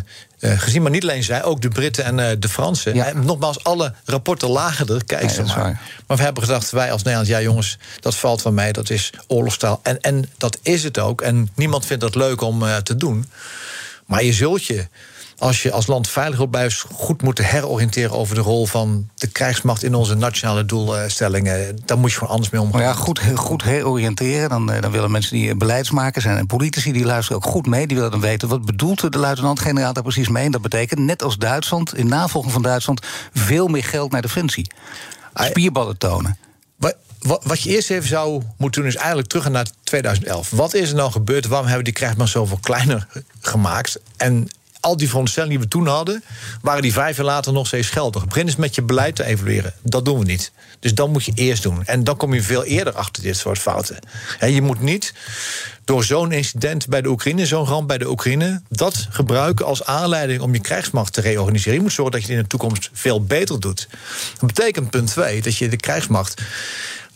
[0.51, 0.82] eh, gezien.
[0.82, 2.96] Maar niet alleen zij, ook de Britten en eh, de Fransen.
[2.96, 3.06] Ja.
[3.06, 5.06] En nogmaals, alle rapporten lagen er.
[5.06, 5.82] Kijk ze maar.
[6.08, 7.30] Maar we hebben gedacht, wij als Nederland...
[7.30, 9.80] ja jongens, dat valt van mij, dat is oorlogstaal.
[9.84, 11.22] En, en dat is het ook.
[11.22, 13.30] En niemand vindt dat leuk om te doen.
[14.06, 14.88] Maar je zult je,
[15.38, 16.89] als je als land veilig wil blijven...
[16.94, 19.84] goed moeten heroriënteren over de rol van de krijgsmacht...
[19.84, 21.79] in onze nationale doelstellingen.
[21.86, 22.79] Daar moet je gewoon anders mee omgaan.
[22.79, 24.50] Maar ja, goed, goed heroriënteren.
[24.50, 26.91] Dan, eh, dan willen mensen die eh, beleidsmakers zijn en politici...
[26.91, 27.88] die luisteren ook goed mee.
[27.88, 30.46] Die willen dan weten, wat bedoelt de luitenant-generaal daar precies mee?
[30.46, 33.06] En dat betekent, net als Duitsland, in navolging van Duitsland...
[33.34, 34.72] veel meer geld naar defensie.
[35.34, 36.38] Spierballen tonen.
[37.22, 40.50] Wat, je eerst even zou moeten doen, is eigenlijk terug naar 2011.
[40.50, 41.48] Wat is er nou gebeurd?
[41.48, 43.08] Waarom hebben we die krijgsmacht zoveel kleiner
[43.41, 44.00] gemaakt?
[44.17, 44.48] En
[44.88, 46.24] al die veronderstellingen die we toen hadden,
[46.62, 48.25] waren die vijf jaar later nog steeds geldig.
[48.25, 49.74] Begin eens met je beleid te evalueren.
[49.82, 50.51] Dat doen we niet.
[50.79, 51.86] Dus dan moet je eerst doen.
[51.86, 54.00] En dan kom je veel eerder achter dit soort fouten.
[54.38, 55.13] Hè, je moet niet
[55.86, 60.41] door zo'n incident bij de Oekraïne, zo'n ramp bij de Oekraïne, dat gebruiken als aanleiding
[60.41, 61.74] om je krijgsmacht te reorganiseren.
[61.74, 63.88] Je moet zorgen dat je het in de toekomst veel beter doet.
[64.39, 66.41] Dat betekent punt twee dat je de krijgsmacht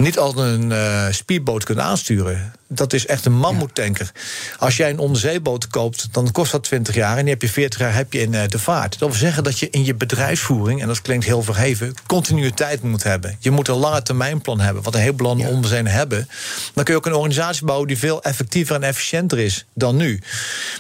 [0.02, 2.54] niet als een eh, speedboot kunt aansturen.
[2.68, 4.12] Dat is echt een mammoetanker.
[4.58, 7.18] Als jij een onderzeeboot koopt, dan kost dat 20 jaar...
[7.18, 9.00] en die heb je 40 jaar heb je in eh, de vaart.
[9.00, 10.82] Dat wil zeggen dat je in je bedrijfsvoering...
[10.82, 13.36] en dat klinkt heel verheven, continuïteit moet hebben.
[13.40, 15.68] Je moet een lange termijnplan hebben, wat een heel belangrijk ja.
[15.68, 16.30] zijn hebben.
[16.74, 17.88] Dan kun je ook een organisatie bouwen...
[17.88, 20.22] die veel effectiever en efficiënter is dan nu.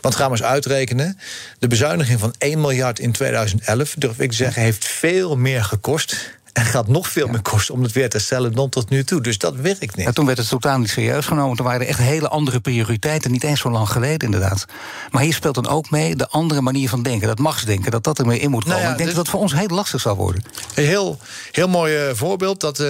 [0.02, 1.18] Want gaan we eens uitrekenen...
[1.60, 4.62] de bezuiniging van 1 miljard in 2011, durf ik te zeggen...
[4.62, 8.52] heeft veel meer gekost en gaat nog veel meer kosten om het weer te herstellen
[8.52, 9.22] dan tot nu toe.
[9.22, 10.06] Dus dat werkt niet.
[10.06, 11.56] Ja, toen werd het totaal niet serieus genomen.
[11.56, 13.32] Toen waren er echt hele andere prioriteiten.
[13.32, 14.66] Niet eens zo lang geleden, inderdaad.
[15.12, 17.28] Maar hier speelt dan ook mee de andere manier van denken.
[17.28, 18.78] Dat machtsdenken, dat dat er meer in moet komen.
[18.78, 20.44] Nou ja, ik denk dus- dat dat voor ons heel lastig zal worden.
[20.76, 21.20] Een heel,
[21.52, 22.86] heel mooi eh, voorbeeld dat eh,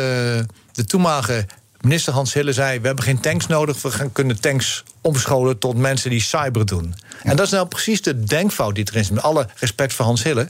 [0.71, 1.45] de toenmalige
[1.82, 2.80] minister Hans Hille zei...
[2.80, 6.95] we hebben geen tanks nodig, we gaan, kunnen tanks omscholen tot mensen die cyber doen.
[7.24, 9.13] En dat is nou precies de denkfout die erin zit.
[9.13, 10.47] Met alle respect voor Hans Hille.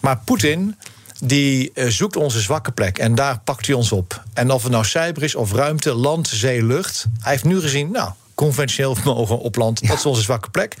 [0.00, 0.76] Maar Poetin
[1.20, 4.22] die eh, zoekt onze zwakke plek en daar pakt hij ons op.
[4.32, 7.06] En of het nou cyber is of ruimte, land, zee, lucht...
[7.20, 9.88] hij heeft nu gezien, nou, conventioneel vermogen op land...
[9.88, 10.76] dat is onze zwakke plek.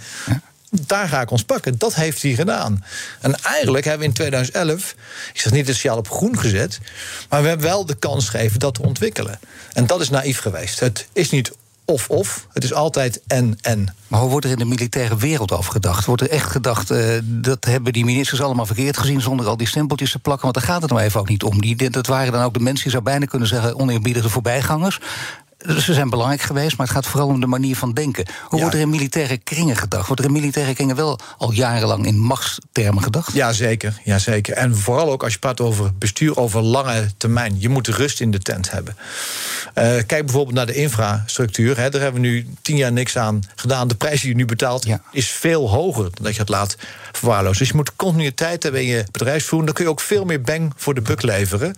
[0.70, 1.78] Daar ga ik ons pakken.
[1.78, 2.84] Dat heeft hij gedaan.
[3.20, 4.94] En eigenlijk hebben we in 2011,
[5.32, 6.80] ik zeg niet het signaal op groen gezet,
[7.28, 9.38] maar we hebben wel de kans gegeven dat te ontwikkelen.
[9.72, 10.80] En dat is naïef geweest.
[10.80, 11.52] Het is niet
[11.90, 13.94] of-of, het is altijd en-en.
[14.08, 16.04] Maar hoe wordt er in de militaire wereld over gedacht?
[16.04, 19.20] Wordt er echt gedacht, eh, dat hebben die ministers allemaal verkeerd gezien...
[19.20, 20.42] zonder al die stempeltjes te plakken?
[20.42, 21.60] Want daar gaat het nou even ook niet om.
[21.60, 23.78] Die, dat waren dan ook de mensen, je zou bijna kunnen zeggen...
[23.78, 25.00] oneerbiedige voorbijgangers.
[25.66, 28.26] Ze zijn belangrijk geweest, maar het gaat vooral om de manier van denken.
[28.42, 28.60] Hoe Ja.
[28.60, 30.06] wordt er in militaire kringen gedacht?
[30.06, 33.32] Wordt er in militaire kringen wel al jarenlang in machtstermen gedacht?
[33.32, 34.00] Ja, zeker.
[34.04, 34.54] Ja, zeker.
[34.54, 37.54] En vooral ook als je praat over bestuur over lange termijn.
[37.58, 38.96] Je moet rust in de tent hebben.
[39.74, 41.76] Eh, kijk bijvoorbeeld naar de infrastructuur.
[41.76, 41.90] Hè.
[41.90, 43.88] Daar hebben we nu tien jaar niks aan gedaan.
[43.88, 45.00] De prijs die je nu betaalt Ja.
[45.12, 46.76] is veel hoger dan dat je het laat
[47.12, 47.58] verwaarlozen.
[47.58, 49.64] Dus je moet continuïteit hebben in je bedrijfsvoering.
[49.66, 51.74] Dan kun je ook veel meer bang voor de buck leveren.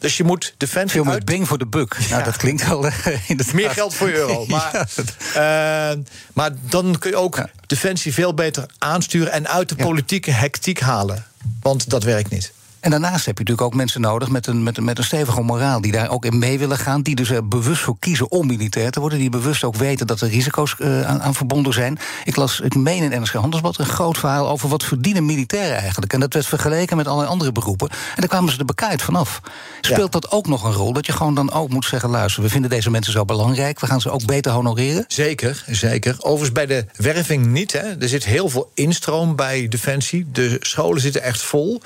[0.00, 1.24] Dus je moet defensie Veel meer uit...
[1.24, 1.98] bing voor de buck.
[1.98, 2.22] Nou, Ja.
[2.22, 3.54] dat klinkt wel eh, inderdaad.
[3.54, 4.46] Meer geld voor euro.
[4.48, 4.88] Maar,
[5.34, 5.90] Ja.
[5.92, 5.98] eh,
[6.32, 7.50] maar dan kun je ook Ja.
[7.66, 11.24] defensie veel beter aansturen en uit de politieke hectiek halen.
[11.62, 12.52] Want dat werkt niet.
[12.80, 15.42] En daarnaast heb je natuurlijk ook mensen nodig met een, met, een, met een stevige
[15.42, 15.80] moraal...
[15.80, 18.90] die daar ook in mee willen gaan, die dus er bewust voor kiezen om militair
[18.90, 19.18] te worden...
[19.18, 21.98] die bewust ook weten dat er risico's eh, aan, aan verbonden zijn.
[22.24, 24.48] Ik las, ik meen in NRC Handelsblad, een groot verhaal...
[24.48, 26.12] over wat verdienen militairen eigenlijk.
[26.12, 27.88] En dat werd vergeleken met allerlei andere beroepen.
[27.90, 29.40] En daar kwamen ze er bekijkt vanaf.
[29.80, 30.92] Speelt dat ook nog een rol?
[30.92, 32.10] Dat je gewoon dan ook moet zeggen...
[32.10, 33.80] luister, we vinden deze mensen zo belangrijk...
[33.80, 35.04] we gaan ze ook beter honoreren?
[35.08, 36.14] Zeker, zeker.
[36.18, 37.72] Overigens bij de werving niet.
[37.72, 37.96] Hè.
[37.98, 40.26] Er zit heel veel instroom bij Defensie.
[40.32, 41.80] De scholen zitten echt vol.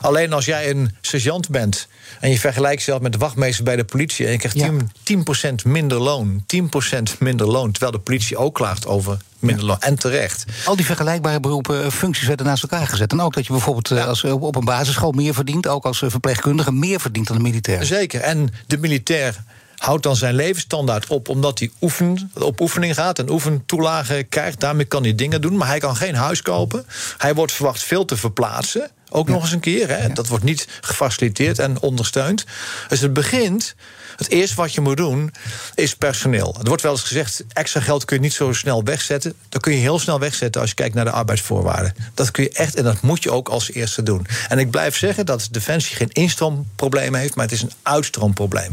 [0.00, 1.88] Alleen als jij een sergeant bent
[2.20, 5.58] en je vergelijkt jezelf met de wachtmeester bij de politie en je krijgt 10%, 10
[5.64, 9.80] minder loon, 10% minder loon, terwijl de politie ook klaagt over minder loon.
[9.80, 10.44] En terecht.
[10.64, 13.12] Al die vergelijkbare beroepen, eh, functies werden naast elkaar gezet.
[13.12, 15.98] En ook dat je bijvoorbeeld eh, als, eh, op een basisschool meer verdient, ook als
[16.06, 17.84] verpleegkundige meer verdient dan de militair.
[17.84, 18.20] Zeker.
[18.20, 19.44] En de militair
[19.76, 24.60] houdt dan zijn levensstandaard op omdat hij oefen, op oefening gaat en oefentoelagen krijgt.
[24.60, 26.86] Daarmee kan hij dingen doen, maar hij kan geen huis kopen.
[27.18, 28.90] Hij wordt verwacht veel te verplaatsen.
[29.16, 29.88] Ook nog eens een keer.
[29.88, 30.08] Hè.
[30.08, 32.44] Dat wordt niet gefaciliteerd en ondersteund.
[32.88, 33.74] Dus het begint
[34.16, 35.32] het eerste wat je moet doen
[35.74, 36.56] is personeel.
[36.60, 39.34] Er wordt wel eens gezegd: extra geld kun je niet zo snel wegzetten.
[39.48, 41.94] Dat kun je heel snel wegzetten als je kijkt naar de arbeidsvoorwaarden.
[42.14, 44.26] Dat kun je echt en dat moet je ook als eerste doen.
[44.48, 48.72] En ik blijf zeggen dat Defensie geen instroomprobleem heeft, maar het is een uitstroomprobleem.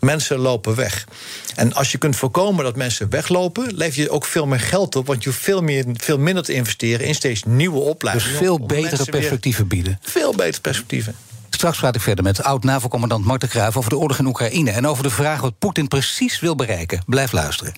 [0.00, 1.06] Mensen lopen weg.
[1.54, 5.06] En als je kunt voorkomen dat mensen weglopen, leef je ook veel meer geld op.
[5.06, 8.30] Want je hoeft veel, meer, veel minder te investeren in steeds nieuwe opleidingen.
[8.30, 9.98] Dus veel betere perspectieven bieden.
[10.02, 11.14] Veel betere perspectieven.
[11.56, 15.02] Straks praat ik verder met oud-NAVO-commandant Marten Kruijf over de oorlog in Oekraïne en over
[15.02, 17.02] de vraag wat Poetin precies wil bereiken.
[17.06, 17.72] Blijf luisteren.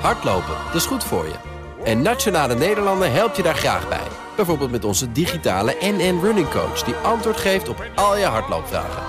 [0.00, 1.34] Hardlopen, dat is goed voor je.
[1.84, 4.06] En Nationale Nederlanden helpt je daar graag bij.
[4.36, 6.82] Bijvoorbeeld met onze digitale NN Running Coach...
[6.82, 9.02] die antwoord geeft op al je hardloopvragen.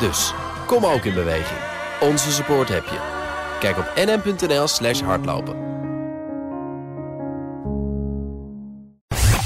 [0.00, 0.32] Dus,
[0.66, 1.60] kom ook in beweging.
[2.00, 2.98] Onze support heb je.
[3.60, 5.56] Kijk op nn.nl slash hardlopen.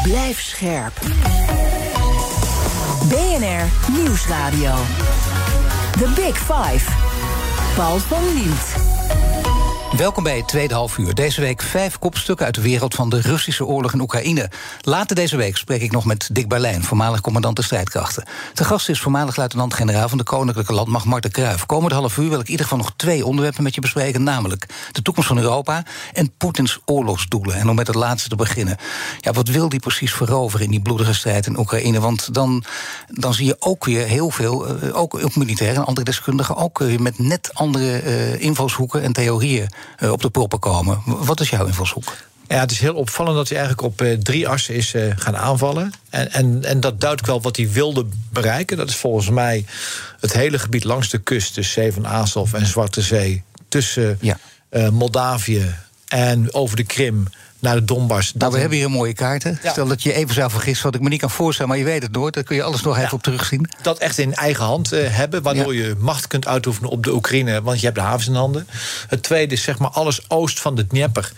[0.03, 1.01] Blijf scherp.
[3.09, 4.75] BNR Nieuwsradio.
[5.99, 6.85] The Big Five.
[7.75, 8.80] Paul van Liemt.
[9.97, 11.15] Welkom bij het tweede half uur.
[11.15, 14.51] Deze week vijf kopstukken uit de wereld van de Russische oorlog in Oekraïne.
[14.81, 18.25] Later deze week spreek ik nog met Dick Berlijn, voormalig commandant de strijdkrachten.
[18.55, 21.67] De gast is voormalig luitenant-generaal van de Koninklijke Landmacht Marten Kruijf.
[21.67, 24.67] Komende half uur wil ik in ieder geval nog twee onderwerpen met je bespreken, namelijk
[24.93, 27.55] de toekomst van Europa en Poetins oorlogsdoelen.
[27.55, 28.77] En om met het laatste te beginnen.
[29.21, 32.01] Ja, wat wil die precies veroveren in die bloedige strijd in Oekraïne?
[32.01, 32.65] Want dan,
[33.07, 36.79] dan zie je ook weer heel veel, eh, ook op militair en andere deskundigen, ook
[36.79, 39.69] weer met net andere uh, invalshoeken en theorieën
[40.11, 41.03] op de proppen komen.
[41.05, 42.17] Wat is jouw invalshoek?
[42.49, 45.37] Ja, het is heel opvallend dat hij eigenlijk op uh, drie assen is uh, gaan
[45.37, 45.93] aanvallen.
[46.11, 48.77] En, en, en dat duidt wel wat hij wilde bereiken.
[48.77, 49.65] Dat is volgens mij
[50.21, 54.39] het hele gebied langs de kust, dus Zee van Azov en Zwarte Zee, tussen ja.
[54.91, 55.75] Moldavië
[56.09, 57.27] en over de Krim
[57.61, 58.33] naar de Donbass.
[58.35, 59.59] Nou, we hebben hier mooie kaarten.
[59.63, 59.71] Ja.
[59.71, 62.03] Stel dat je even zou vergissen, wat ik me niet kan voorstellen, maar je weet
[62.03, 62.35] het nooit.
[62.35, 63.71] Dan kun je alles nog even op terugzien.
[63.83, 67.63] Dat echt in eigen hand uh, hebben, waardoor je macht kunt uitoefenen op de Oekraïne,
[67.63, 68.67] want je hebt de havens in handen.
[69.09, 71.33] Het tweede is zeg maar alles oost van de Dnieper,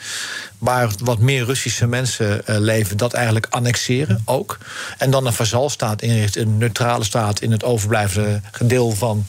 [0.58, 4.58] waar wat meer Russische mensen uh, leven, dat eigenlijk annexeren ook.
[4.98, 9.26] En dan een vazalstaat inrichten, een neutrale staat in het overblijvende deel van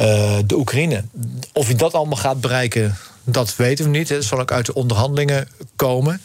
[0.00, 1.04] uh, de Oekraïne.
[1.52, 4.08] Of je dat allemaal gaat bereiken, dat weten we niet.
[4.08, 6.20] Het zal ook uit de onderhandelingen komen.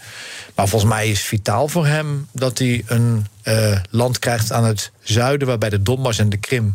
[0.55, 4.91] Maar volgens mij is vitaal voor hem dat hij een uh, land krijgt aan het
[5.01, 6.73] zuiden, waarbij de Donbass en de Krim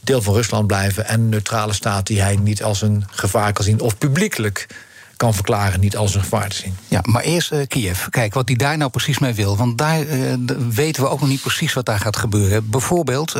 [0.00, 1.06] deel van Rusland blijven.
[1.06, 4.66] En een neutrale staat die hij niet als een gevaar kan zien, of publiekelijk
[5.16, 6.76] kan verklaren niet als een gevaar te zien.
[6.88, 8.06] Ja, maar eerst uh, Kiev.
[8.10, 9.56] Kijk, wat hij daar nou precies mee wil.
[9.56, 10.34] Want daar uh,
[10.70, 12.70] weten we ook nog niet precies wat daar gaat gebeuren.
[12.70, 13.36] Bijvoorbeeld,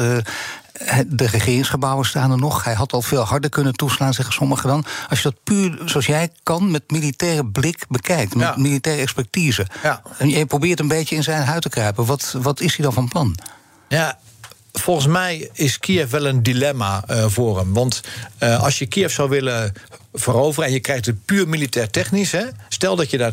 [1.06, 2.64] de regeringsgebouwen staan er nog.
[2.64, 4.84] Hij had al veel harder kunnen toeslaan, zeggen sommigen dan.
[5.08, 8.54] Als je dat puur, zoals jij kan, met militaire blik bekijkt, met ja.
[8.56, 9.66] militaire expertise.
[9.82, 10.02] Ja.
[10.18, 12.04] En je probeert een beetje in zijn huid te kruipen.
[12.04, 13.38] Wat, wat is hij dan van plan?
[13.88, 14.18] Ja,
[14.72, 17.72] volgens mij is Kiev wel een dilemma uh, voor hem.
[17.72, 18.00] Want
[18.42, 19.72] uh, als je Kiev zou willen
[20.12, 22.32] veroveren en je krijgt het puur militair technisch.
[22.32, 22.44] Hè?
[22.68, 23.32] Stel dat je daar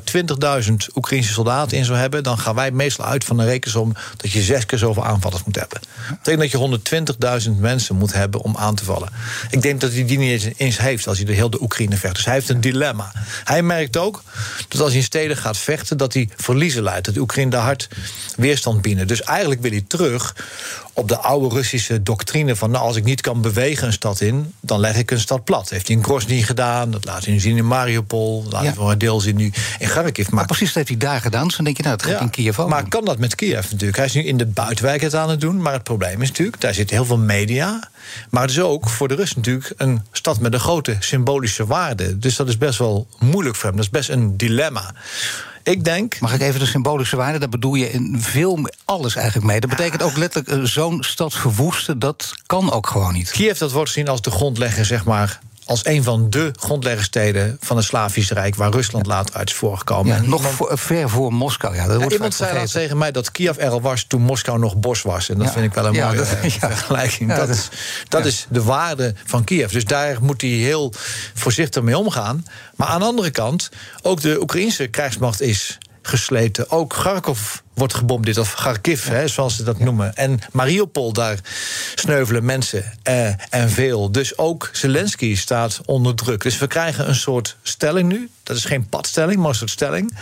[0.70, 4.32] 20.000 Oekraïnse soldaten in zou hebben, dan gaan wij meestal uit van een rekensom dat
[4.32, 5.80] je zes keer zoveel aanvallers moet hebben.
[6.10, 6.86] Dat betekent dat
[7.22, 9.10] je 120.000 mensen moet hebben om aan te vallen.
[9.50, 12.16] Ik denk dat hij die niet eens heeft als hij de hele Oekraïne vecht.
[12.16, 13.12] Dus hij heeft een dilemma.
[13.44, 14.24] Hij merkt ook
[14.68, 17.06] dat als hij in steden gaat vechten, dat hij verliezen leidt.
[17.06, 17.90] Dat de Oekraïne daar hard
[18.36, 19.08] weerstand bieden.
[19.08, 20.36] Dus eigenlijk wil hij terug
[20.94, 22.72] op de oude Russische doctrine van...
[22.72, 25.70] nou, als ik niet kan bewegen een stad in, dan leg ik een stad plat.
[25.70, 28.44] Heeft hij in Grozny gedaan, dat laat hij nu zien in Mariupol...
[28.44, 30.26] dat laat hij voor een deel zien nu in Kharkiv.
[30.26, 32.14] Maar, maar precies dat heeft hij daar gedaan, dus dan denk je, nou, het gaat
[32.14, 32.70] ja, in Kiev ook.
[32.70, 33.98] Maar kan dat met Kiev natuurlijk?
[33.98, 36.62] Hij is nu in de buitenwijk het aan het doen, maar het probleem is natuurlijk...
[36.62, 37.90] daar zitten heel veel media,
[38.30, 39.74] maar het is ook voor de Rus natuurlijk...
[39.78, 42.20] een stad met een grote symbolische waarde.
[42.20, 44.94] Dus dat is best wel moeilijk voor hem, dat is best een dilemma.
[45.64, 46.20] Ik denk.
[46.20, 47.40] Mag ik even de symbolische waarde?
[47.40, 49.60] Daar bedoel je in veel alles eigenlijk mee.
[49.60, 52.00] Dat betekent ook letterlijk zo'n stad verwoesten.
[52.00, 53.32] Dat kan ook gewoon niet.
[53.32, 57.78] Kiev dat wordt gezien als de grondlegger, zeg maar als een van de grondleggersteden van
[57.78, 58.56] het Slavisch Rijk...
[58.56, 60.16] waar Rusland later uit is voorgekomen.
[60.16, 61.76] Ja, nog iemand, voor, ver voor Moskou.
[61.76, 64.60] Ja, dat ja, iemand zei laatst tegen mij dat Kiev er al was toen Moskou
[64.60, 65.30] nog bos was.
[65.30, 66.28] En dat vind ik wel een mooie dat,
[66.76, 67.36] vergelijking.
[67.36, 67.70] dat, is,
[68.08, 69.72] dat is de waarde van Kiev.
[69.72, 70.94] Dus daar moet hij heel
[71.34, 72.46] voorzichtig mee omgaan.
[72.76, 73.70] Maar aan de andere kant,
[74.02, 76.72] ook de Oekraïnse krijgsmacht is gesleten.
[76.72, 77.40] Ook Kharkov
[77.76, 78.38] wordt gebombardeerd.
[78.38, 80.16] Of Kharkiv, hè, zoals ze dat noemen.
[80.16, 81.40] En Mariupol, daar
[81.96, 84.12] sneuvelen mensen eh, en veel.
[84.12, 86.44] Dus ook Zelensky staat onder druk.
[86.44, 88.30] Dus we krijgen een soort stelling nu.
[88.44, 90.18] Dat is geen padstelling, maar een soort stelling.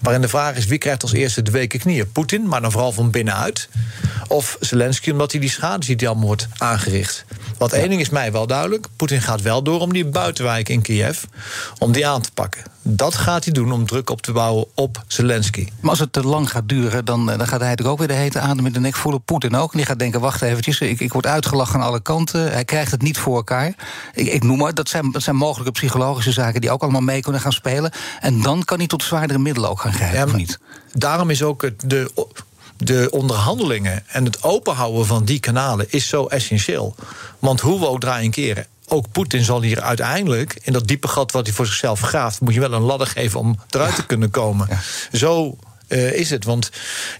[0.00, 2.12] Waarin de vraag is: wie krijgt als eerste de weken knieën?
[2.12, 3.68] Poetin, maar dan vooral van binnenuit.
[4.28, 7.24] Of Zelensky, omdat hij die schade ziet die allemaal wordt aangericht.
[7.58, 10.82] Want één ding is mij wel duidelijk: Poetin gaat wel door om die buitenwijk in
[10.82, 11.22] Kiev
[11.78, 12.62] om die aan te pakken.
[12.82, 15.68] Dat gaat hij doen om druk op te bouwen op Zelensky.
[15.80, 18.08] Maar als het te lang gaat duren, dan, eh, dan gaat hij er ook weer
[18.08, 19.22] de hete adem in de nek voelen.
[19.22, 19.72] Poetin ook.
[19.72, 22.52] En die gaat denken: wacht eventjes, ik, ik word uitgelachen aan alle kanten.
[22.52, 23.74] Hij krijgt het niet voor elkaar.
[24.14, 27.20] Ik, ik noem maar, dat zijn, dat zijn mogelijke psychologische zaken die ook allemaal mee
[27.20, 27.90] kunnen gaan spelen.
[28.20, 30.58] En dan kan hij tot zwaardere middelen ook gaan grijpen, of niet?
[30.92, 32.10] Daarom is ook de
[32.78, 36.94] de onderhandelingen en het openhouden van die kanalen is zo essentieel.
[37.38, 38.66] Want hoe we ook draaien keren.
[38.88, 42.54] Ook Poetin zal hier uiteindelijk, in dat diepe gat wat hij voor zichzelf graaft, moet
[42.54, 44.68] je wel een ladder geven om eruit te kunnen komen.
[45.12, 45.56] Zo
[45.88, 46.44] uh, is het.
[46.44, 46.70] Want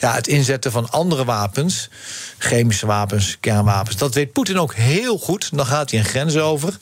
[0.00, 1.88] ja, het inzetten van andere wapens,
[2.38, 5.48] chemische wapens, kernwapens, dat weet Poetin ook heel goed.
[5.52, 6.78] Dan gaat hij een grens over.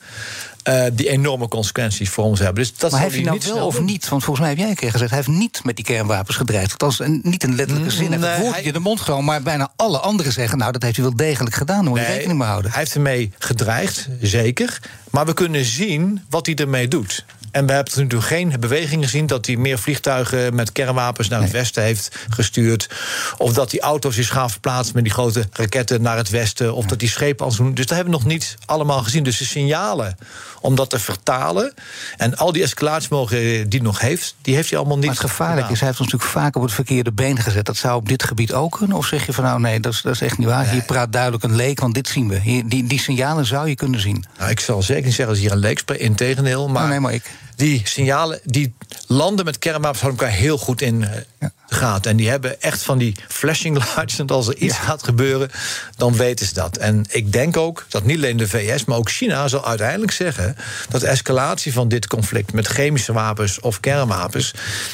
[0.67, 2.63] Uh, die enorme consequenties voor ons hebben.
[2.63, 4.09] Dus dat maar heeft hij nou wel of niet?
[4.09, 5.09] Want volgens mij heb jij een keer gezegd...
[5.09, 6.71] hij heeft niet met die kernwapens gedreigd.
[6.71, 8.09] Althans, niet in letterlijke zin.
[8.09, 9.25] Nee, je de mond gewoon.
[9.25, 10.57] Maar bijna alle anderen zeggen...
[10.57, 11.81] nou, dat heeft hij wel degelijk gedaan.
[11.81, 12.71] Daar moet je rekening mee houden.
[12.71, 14.79] Hij heeft ermee gedreigd, zeker.
[15.11, 17.25] Maar we kunnen zien wat hij ermee doet.
[17.51, 21.51] En we hebben natuurlijk geen beweging gezien dat hij meer vliegtuigen met kernwapens naar het
[21.51, 22.89] westen heeft gestuurd.
[23.37, 26.73] Of dat hij auto's is gaan verplaatsen met die grote raketten naar het westen.
[26.73, 27.73] Of dat hij schepen als doen.
[27.73, 29.23] Dus dat hebben we nog niet allemaal gezien.
[29.23, 30.17] Dus de signalen
[30.61, 31.73] om dat te vertalen.
[32.17, 35.05] En al die escalatiemogelijkheden die hij nog heeft, die heeft hij allemaal niet.
[35.05, 37.65] Maar het gevaarlijk is, hij heeft ons natuurlijk vaak op het verkeerde been gezet.
[37.65, 38.97] Dat zou op dit gebied ook kunnen?
[38.97, 40.69] Of zeg je van nou nee, dat is, dat is echt niet waar.
[40.69, 42.39] Hier praat duidelijk een leek, want dit zien we.
[42.39, 44.25] Hier, die, die signalen zou je kunnen zien.
[44.37, 46.67] Nou, ik zal zeker niet zeggen dat hier een leek spreekt, integendeel.
[46.67, 48.73] Maar, oh, nee, maar ik die signalen, die
[49.07, 52.11] landen met kernwapens houden elkaar heel goed in de gaten.
[52.11, 54.19] En die hebben echt van die flashing lights.
[54.19, 55.49] En als er iets gaat gebeuren,
[55.95, 56.77] dan weten ze dat.
[56.77, 60.55] En ik denk ook dat niet alleen de VS, maar ook China zal uiteindelijk zeggen
[60.89, 64.53] dat de escalatie van dit conflict met chemische wapens of kernwapens,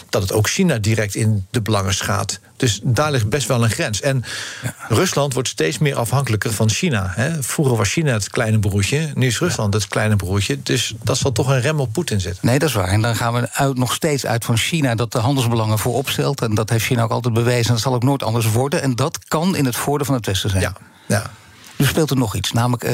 [0.10, 2.39] dat het ook China direct in de belangen schaadt.
[2.63, 4.02] Dus daar ligt best wel een grens.
[4.02, 4.23] En
[4.88, 7.12] Rusland wordt steeds meer afhankelijker van China.
[7.15, 7.43] Hè.
[7.43, 10.63] Vroeger was China het kleine broertje, nu is Rusland het kleine broertje.
[10.63, 12.47] Dus dat zal toch een rem op Poetin zetten.
[12.47, 12.88] Nee, dat is waar.
[12.88, 16.41] En dan gaan we uit, nog steeds uit van China dat de handelsbelangen voorop stelt.
[16.41, 17.67] En dat heeft China ook altijd bewezen.
[17.67, 18.82] En dat zal ook nooit anders worden.
[18.82, 20.62] En dat kan in het voordeel van het Westen zijn.
[20.62, 20.73] Ja,
[21.08, 21.32] ja.
[21.84, 22.91] Nu speelt er nog iets, namelijk uh,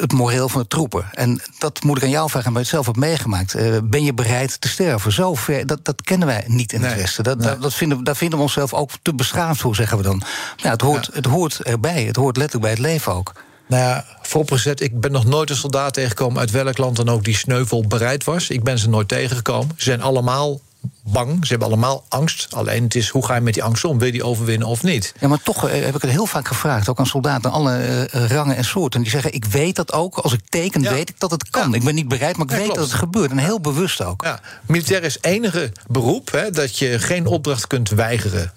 [0.00, 1.04] het moreel van de troepen.
[1.12, 3.56] En dat moet ik aan jou vragen, maar je het zelf hebt meegemaakt.
[3.56, 5.12] Uh, ben je bereid te sterven?
[5.12, 7.24] Zo ver, dat, dat kennen wij niet in het Westen.
[7.24, 7.58] Dat, nee.
[7.58, 10.22] dat vinden, daar vinden we onszelf ook te beschaamd voor, zeggen we dan.
[10.56, 11.12] Ja, het, hoort, ja.
[11.14, 13.32] het hoort erbij, het hoort letterlijk bij het leven ook.
[13.66, 17.24] Nou ja, vooropgezet, ik ben nog nooit een soldaat tegengekomen uit welk land dan ook
[17.24, 18.50] die sneuvel bereid was.
[18.50, 19.74] Ik ben ze nooit tegengekomen.
[19.76, 20.60] Ze zijn allemaal
[21.04, 21.46] bang.
[21.46, 22.46] Ze hebben allemaal angst.
[22.54, 23.98] Alleen het is hoe ga je met die angst om?
[23.98, 25.14] Wil je die overwinnen of niet?
[25.20, 26.88] Ja, maar toch eh, heb ik het heel vaak gevraagd.
[26.88, 29.00] Ook aan soldaten, alle uh, rangen en soorten.
[29.00, 30.18] Die zeggen: Ik weet dat ook.
[30.18, 30.90] Als ik teken, ja.
[30.90, 31.70] weet ik dat het kan.
[31.70, 31.76] Ja.
[31.76, 32.80] Ik ben niet bereid, maar ik ja, weet klopt.
[32.80, 33.30] dat het gebeurt.
[33.30, 34.22] En heel bewust ook.
[34.22, 34.40] Ja.
[34.66, 38.52] Militair is enige beroep hè, dat je geen opdracht kunt weigeren.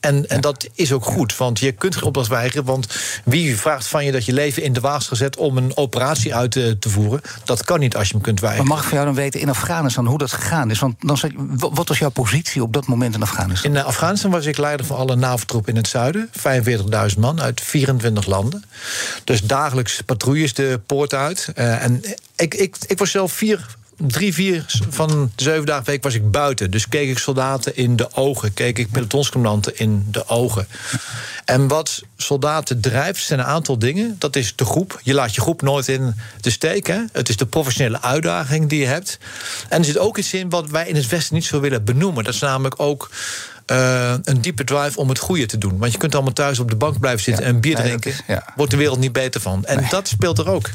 [0.00, 2.64] En, en dat is ook goed, want je kunt geen opdracht weigeren.
[2.64, 2.86] Want
[3.24, 6.50] wie vraagt van je dat je leven in de waas gezet om een operatie uit
[6.50, 7.20] te, te, voeren?
[7.44, 8.66] Dat kan niet als je hem kunt weigeren.
[8.66, 10.78] Maar mag ik van jou dan weten in Afghanistan hoe dat gegaan is?
[10.78, 11.18] Want dan,
[11.58, 13.74] wat was jouw positie op dat moment in Afghanistan?
[13.74, 16.30] In Afghanistan was ik leider van alle NAVO-troepen in het zuiden.
[17.12, 18.64] 45.000 man uit 24 landen.
[19.24, 21.48] Dus dagelijks patrouilles de poort uit.
[21.54, 22.02] Uh, en
[22.36, 26.30] ik, ik, ik was zelf vier drie, vier van de zeven dagen week was ik
[26.30, 26.70] buiten.
[26.70, 28.54] Dus keek ik soldaten in de ogen.
[28.54, 30.66] Keek ik pelotonscommandanten in de ogen.
[31.44, 34.16] En wat soldaten drijft, zijn een aantal dingen.
[34.18, 35.00] Dat is de groep.
[35.02, 36.86] Je laat je groep nooit in de steek.
[36.86, 37.00] Hè?
[37.12, 39.18] Het is de professionele uitdaging die je hebt.
[39.68, 42.24] En er zit ook iets in wat wij in het Westen niet zo willen benoemen.
[42.24, 43.10] Dat is namelijk ook.
[43.66, 45.78] Uh, een diepe drive om het goede te doen.
[45.78, 48.10] Want je kunt allemaal thuis op de bank blijven zitten ja, en bier drinken.
[48.10, 48.52] Is, ja.
[48.56, 49.64] Wordt de wereld niet beter van.
[49.64, 49.90] En nee.
[49.90, 50.70] dat speelt er ook.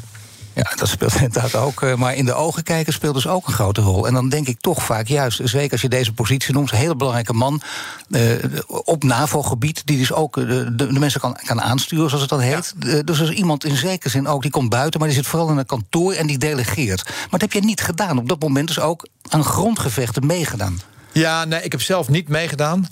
[0.59, 1.81] Ja, dat speelt inderdaad ook.
[1.81, 4.07] Eh, maar in de ogen kijken speelt dus ook een grote rol.
[4.07, 6.95] En dan denk ik toch vaak juist, zeker als je deze positie noemt, een hele
[6.95, 7.61] belangrijke man
[8.09, 8.31] uh,
[8.67, 12.39] op NAVO-gebied, die dus ook de, de, de, mensen kan, kan aansturen, zoals het dan
[12.39, 12.73] heet.
[12.79, 13.01] Ja.
[13.01, 15.49] Dus er is iemand in zekere zin ook, die komt buiten, maar die zit vooral
[15.49, 17.03] in een kantoor en die delegeert.
[17.05, 18.17] Maar dat heb je niet gedaan.
[18.17, 20.81] Op dat moment dus ook aan grondgevechten meegedaan.
[21.11, 22.87] Ja, nee, ik heb zelf niet meegedaan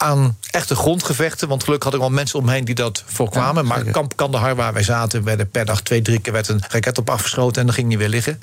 [0.00, 1.48] aan echte grondgevechten.
[1.48, 3.62] Want gelukkig had ik wel mensen omheen die dat voorkwamen.
[3.62, 6.62] Ja, maar Kamp Kandahar, waar wij zaten, werden per dag twee, drie keer werd een
[6.68, 8.40] raket op afgeschoten en dan ging niet weer liggen.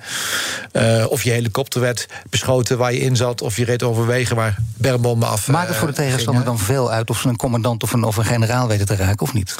[0.73, 4.35] Uh, of je helikopter werd beschoten waar je in zat, of je reed over wegen
[4.35, 5.47] waar bermbommen af.
[5.47, 8.17] Maakt het voor de tegenstander dan veel uit of ze een commandant of een, of
[8.17, 9.55] een generaal weten te raken of niet?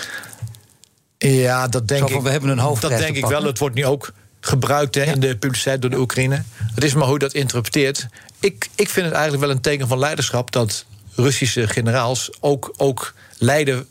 [1.18, 2.22] Ja, dat denk ik.
[2.22, 2.82] We hebben een hoofd.
[2.82, 3.44] Dat denk ik wel.
[3.44, 5.14] Het wordt nu ook gebruikt hè, ja.
[5.14, 6.44] in de publiciteit door de Oekraïne.
[6.76, 8.08] Het is maar hoe je dat interpreteert.
[8.40, 10.86] Ik, ik vind het eigenlijk wel een teken van leiderschap dat
[11.18, 13.88] Russische generaals ook, ook leiden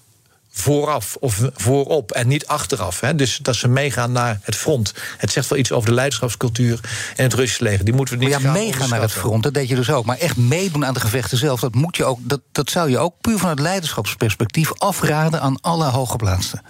[0.50, 3.00] vooraf of voorop en niet achteraf.
[3.00, 3.14] Hè.
[3.14, 4.94] Dus dat ze meegaan naar het front.
[5.16, 6.80] Het zegt wel iets over de leiderschapscultuur
[7.16, 7.84] en het Russische leger.
[7.84, 10.04] Die moeten we niet maar ja, meegaan naar het front, dat deed je dus ook.
[10.04, 12.98] Maar echt meedoen aan de gevechten zelf, dat, moet je ook, dat, dat zou je
[12.98, 16.62] ook puur vanuit leiderschapsperspectief afraden aan alle hooggeplaatsten.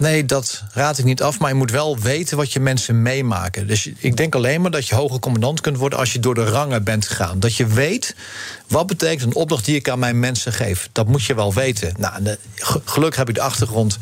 [0.00, 1.38] Nee, dat raad ik niet af.
[1.38, 3.66] Maar je moet wel weten wat je mensen meemaken.
[3.66, 6.44] Dus ik denk alleen maar dat je hoge commandant kunt worden als je door de
[6.44, 7.40] rangen bent gegaan.
[7.40, 8.14] Dat je weet
[8.70, 10.88] wat betekent een opdracht die ik aan mijn mensen geef.
[10.92, 11.94] Dat moet je wel weten.
[11.98, 12.36] Nou,
[12.84, 13.98] gelukkig heb ik de achtergrond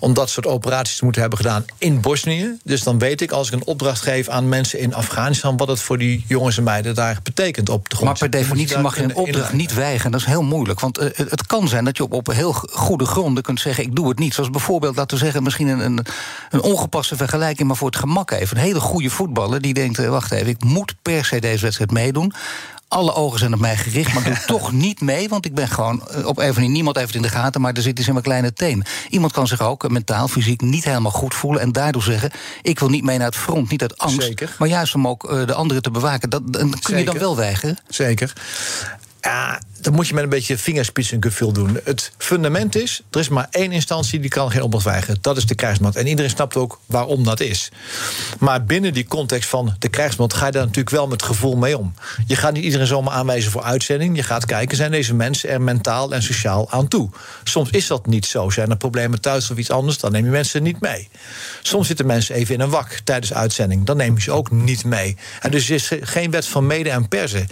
[0.00, 2.56] om dat soort operaties te moeten hebben gedaan in Bosnië.
[2.64, 5.80] Dus dan weet ik als ik een opdracht geef aan mensen in Afghanistan wat het
[5.80, 8.10] voor die jongens en meiden daar betekent op de grond.
[8.10, 10.10] Maar per definitie mag je een opdracht niet weigeren.
[10.10, 10.80] Dat is heel moeilijk.
[10.80, 13.96] Want uh, het kan zijn dat je op, op heel goede gronden kunt zeggen: ik
[13.96, 14.34] doe het niet.
[14.34, 16.06] Zoals bijvoorbeeld, laten we zeggen misschien een, een,
[16.50, 18.56] een, ongepaste vergelijking, maar voor het gemak even.
[18.56, 21.90] Een hele goede voetballer die denkt: eh, wacht even, ik moet per se deze wedstrijd
[21.90, 22.32] meedoen.
[22.94, 25.28] Alle ogen zijn op mij gericht, maar doe toch niet mee.
[25.28, 27.82] Want ik ben gewoon eh, op even niemand heeft het in de gaten, maar er
[27.82, 28.84] zit iets in mijn kleine teen.
[29.08, 31.60] Iemand kan zich ook mentaal, fysiek niet helemaal goed voelen.
[31.60, 32.30] En daardoor zeggen:
[32.62, 33.70] Ik wil niet mee naar het front.
[33.70, 34.56] Niet uit angst, Zeker.
[34.58, 36.30] maar juist om ook uh, de anderen te bewaken.
[36.30, 37.78] Dat, dat kun je dan wel weigeren.
[37.88, 38.32] Zeker.
[39.24, 41.80] Ja, dan moet je met een beetje vingerspitsengevoel doen.
[41.84, 45.18] Het fundament is, er is maar één instantie die kan geen opdracht weigeren.
[45.20, 45.96] Dat is de krijgsmacht.
[45.96, 47.70] En iedereen snapt ook waarom dat is.
[48.38, 51.78] Maar binnen die context van de krijgsmacht ga je daar natuurlijk wel met gevoel mee
[51.78, 51.94] om.
[52.26, 54.16] Je gaat niet iedereen zomaar aanwijzen voor uitzending.
[54.16, 57.10] Je gaat kijken, zijn deze mensen er mentaal en sociaal aan toe?
[57.44, 58.50] Soms is dat niet zo.
[58.50, 61.08] Zijn er problemen thuis of iets anders, dan neem je mensen niet mee.
[61.62, 63.86] Soms zitten mensen even in een wak tijdens uitzending.
[63.86, 65.16] Dan neem je ze ook niet mee.
[65.40, 67.48] En dus er is geen wet van mede en persen.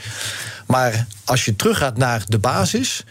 [0.66, 3.04] Maar als je teruggaat naar de basis,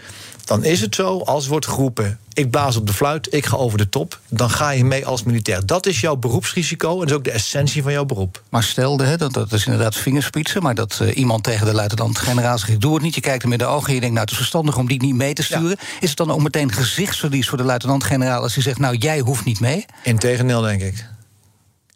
[0.46, 3.78] dan is het zo als wordt geroepen: ik blaas op de fluit, ik ga over
[3.78, 5.66] de top, dan ga je mee als militair.
[5.66, 8.44] Dat is jouw beroepsrisico en dat is ook de essentie van jouw beroep.
[8.50, 12.58] Maar stelde, hè, dat, dat is inderdaad vingerspitsen, maar dat uh, iemand tegen de luitenant-generaal
[12.58, 13.16] zegt: ik doe het niet.
[13.16, 15.02] Je kijkt hem in de ogen en je denkt: nou, het is verstandig om die
[15.02, 15.78] niet mee te sturen.
[16.00, 19.46] Is het dan ook meteen gezichtsverlies voor de luitenant-generaal als hij zegt: nou, jij hoeft
[19.46, 19.86] niet mee?
[20.04, 21.06] Integendeel, denk ik.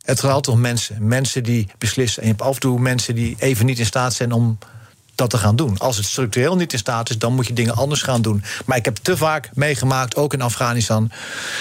[0.02, 1.08] Het gaat om mensen.
[1.08, 2.22] Mensen die beslissen.
[2.22, 4.58] En je hebt af en toe mensen die even niet in staat zijn om
[5.16, 5.78] dat te gaan doen.
[5.78, 8.44] Als het structureel niet in staat is, dan moet je dingen anders gaan doen.
[8.66, 11.12] Maar ik heb te vaak meegemaakt, ook in Afghanistan,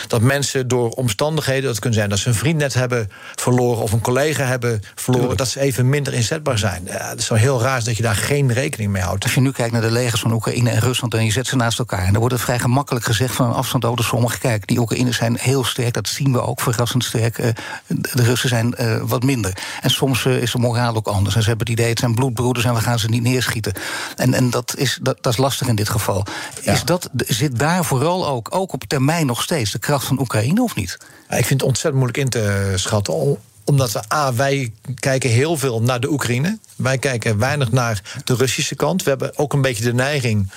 [0.09, 3.93] dat mensen door omstandigheden, dat kunnen zijn dat ze een vriend net hebben verloren of
[3.93, 6.83] een collega hebben verloren, dat ze even minder inzetbaar zijn.
[6.85, 9.25] Ja, het is wel heel raar dat je daar geen rekening mee houdt.
[9.25, 11.57] Als je nu kijkt naar de legers van Oekraïne en Rusland en je zet ze
[11.57, 14.39] naast elkaar, en dan wordt het vrij gemakkelijk gezegd van een afstand over sommigen.
[14.39, 17.39] Kijk, die Oekraïners zijn heel sterk, dat zien we ook verrassend sterk.
[17.39, 17.49] Eh,
[17.87, 19.53] de Russen zijn uh, wat minder.
[19.81, 21.35] En soms uh, is de moraal ook anders.
[21.35, 23.73] En ze hebben het idee, het zijn bloedbroeders en we gaan ze niet neer schieten.
[24.17, 26.27] En, en dat, is, dat, dat is lastig in dit geval.
[26.61, 30.63] Is dat, zit daar vooral ook, ook op termijn nog steeds de kracht van Oekraïne
[30.63, 30.99] of niet?
[31.29, 35.57] Ja, ik vind het ontzettend moeilijk in te schatten omdat we, A, wij kijken heel
[35.57, 36.59] veel naar de Oekraïne.
[36.77, 39.03] Wij kijken weinig naar de Russische kant.
[39.03, 40.51] We hebben ook een beetje de neiging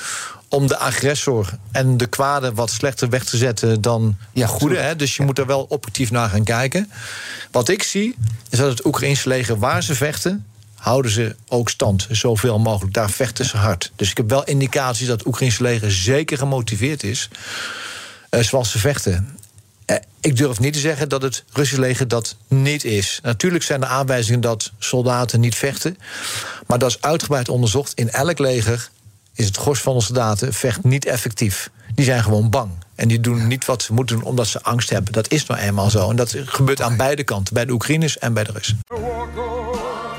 [0.50, 4.78] om de agressor en de kwade wat slechter weg te zetten dan de goede.
[4.78, 4.95] Hè?
[4.95, 6.91] Dus je moet er wel objectief naar gaan kijken.
[7.52, 8.15] Wat ik zie,
[8.50, 10.45] is dat het Oekraïnse leger waar ze vechten
[10.77, 12.93] houden ze ook stand, zoveel mogelijk.
[12.93, 13.91] Daar vechten ze hard.
[13.95, 17.29] Dus ik heb wel indicaties dat het Oekraïnse leger zeker gemotiveerd is...
[18.31, 19.37] Uh, zoals ze vechten.
[19.85, 23.19] Uh, ik durf niet te zeggen dat het Russische leger dat niet is.
[23.23, 25.97] Natuurlijk zijn er aanwijzingen dat soldaten niet vechten.
[26.67, 27.93] Maar dat is uitgebreid onderzocht.
[27.93, 28.89] In elk leger
[29.33, 31.69] is het gros van de soldaten vecht niet effectief.
[31.95, 32.71] Die zijn gewoon bang.
[32.95, 35.13] En die doen niet wat ze moeten doen omdat ze angst hebben.
[35.13, 36.09] Dat is nou eenmaal zo.
[36.09, 37.53] En dat gebeurt aan beide kanten.
[37.53, 38.79] Bij de Oekraïners en bij de Russen.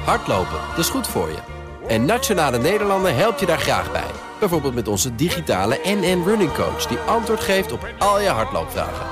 [0.09, 1.39] Hardlopen, dat is goed voor je.
[1.87, 4.11] En Nationale Nederlanden helpt je daar graag bij.
[4.39, 6.87] Bijvoorbeeld met onze digitale NN Running Coach...
[6.87, 9.07] die antwoord geeft op al je hardloopvragen.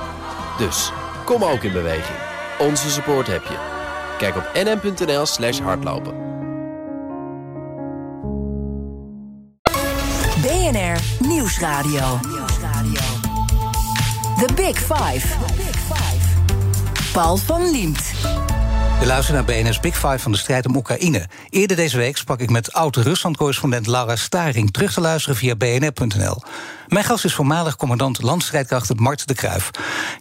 [0.57, 0.91] Dus,
[1.25, 2.17] kom ook in beweging.
[2.59, 3.57] Onze support heb je.
[4.17, 6.13] Kijk op nn.nl slash hardlopen.
[10.41, 12.19] BNR Nieuwsradio.
[14.37, 15.27] The Big Five.
[17.13, 18.13] Paul van Liemt.
[18.99, 21.27] We luisteren naar BNS Big Five van de strijd om Oekraïne.
[21.49, 24.71] Eerder deze week sprak ik met oud-Rusland-correspondent Laura Staring...
[24.71, 26.41] terug te luisteren via bnr.nl.
[26.87, 29.71] Mijn gast is voormalig commandant landstrijdkrachten Mart de Kruif.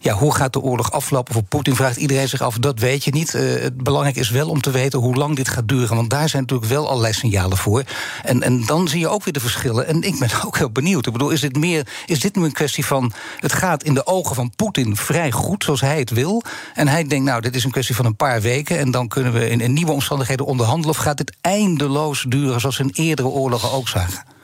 [0.01, 1.77] Ja, hoe gaat de oorlog aflopen voor Poetin?
[1.77, 2.59] Vraagt iedereen zich af.
[2.59, 3.35] Dat weet je niet.
[3.35, 5.97] Uh, het belangrijk is wel om te weten hoe lang dit gaat duren.
[5.97, 7.83] Want daar zijn natuurlijk wel allerlei signalen voor.
[8.23, 9.87] En, en dan zie je ook weer de verschillen.
[9.87, 11.07] En ik ben ook heel benieuwd.
[11.07, 13.13] Ik bedoel, is dit, meer, is dit nu een kwestie van.
[13.41, 16.43] Het gaat in de ogen van Poetin vrij goed, zoals hij het wil.
[16.75, 18.79] En hij denkt, nou, dit is een kwestie van een paar weken.
[18.79, 20.97] En dan kunnen we in, in nieuwe omstandigheden onderhandelen.
[20.97, 24.36] Of gaat dit eindeloos duren, zoals in eerdere oorlogen ook zagen?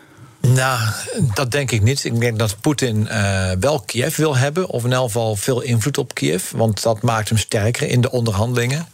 [0.48, 0.78] Nou,
[1.34, 2.04] dat denk ik niet.
[2.04, 5.98] Ik denk dat Poetin uh, wel Kiev wil hebben, of in elk geval veel invloed
[5.98, 8.86] op Kiev, want dat maakt hem sterker in de onderhandelingen.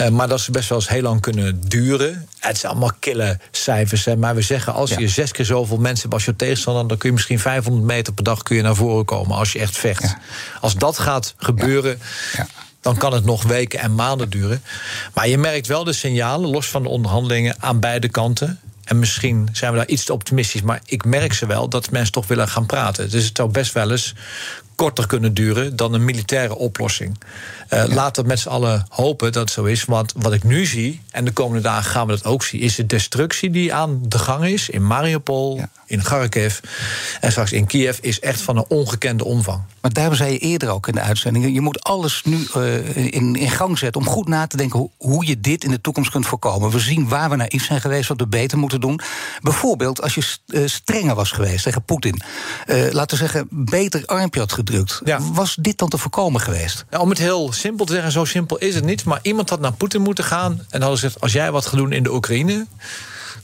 [0.00, 2.28] Uh, maar dat ze best wel eens heel lang kunnen duren.
[2.38, 4.04] Het zijn allemaal kille cijfers.
[4.04, 4.16] Hè.
[4.16, 6.88] Maar we zeggen, als je zes keer zoveel mensen hebt als je tegenstander...
[6.88, 9.58] dan kun je misschien 500 meter per dag kun je naar voren komen als je
[9.58, 10.16] echt vecht.
[10.60, 11.98] Als dat gaat gebeuren...
[12.36, 12.46] Ja
[12.86, 14.62] dan kan het nog weken en maanden duren.
[15.14, 18.60] Maar je merkt wel de signalen, los van de onderhandelingen, aan beide kanten.
[18.86, 22.12] En misschien zijn we daar iets te optimistisch, maar ik merk ze wel dat mensen
[22.12, 23.10] toch willen gaan praten.
[23.10, 24.14] Dus het zou best wel eens
[24.76, 27.18] korter kunnen duren dan een militaire oplossing.
[27.70, 29.84] Uh, Laten we met z'n allen hopen dat het zo is.
[29.84, 32.74] Want wat ik nu zie, en de komende dagen gaan we dat ook zien, is
[32.74, 36.58] de destructie die aan de gang is in Mariupol, in Kharkiv
[37.20, 39.62] en straks in Kiev, is echt van een ongekende omvang.
[39.80, 43.36] Maar daarom zei je eerder ook in de uitzending: je moet alles nu uh, in,
[43.36, 46.10] in gang zetten om goed na te denken hoe, hoe, je dit in de toekomst
[46.10, 46.70] kunt voorkomen.
[46.70, 49.00] We zien waar we naïef zijn geweest, wat we beter moeten doen.
[49.40, 52.20] Bijvoorbeeld als je uh, strenger was geweest tegen Poetin.
[52.66, 55.00] laten we zeggen, beter armpje had gedrukt.
[55.32, 56.84] Was dit dan te voorkomen geweest?
[56.90, 59.04] Ja, om het heel simpel te zeggen, zo simpel is het niet.
[59.04, 61.92] Maar iemand had naar Poetin moeten gaan en hadden gezegd: als jij wat gaat doen
[61.92, 62.66] in de Oekraïne,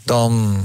[0.02, 0.60] dan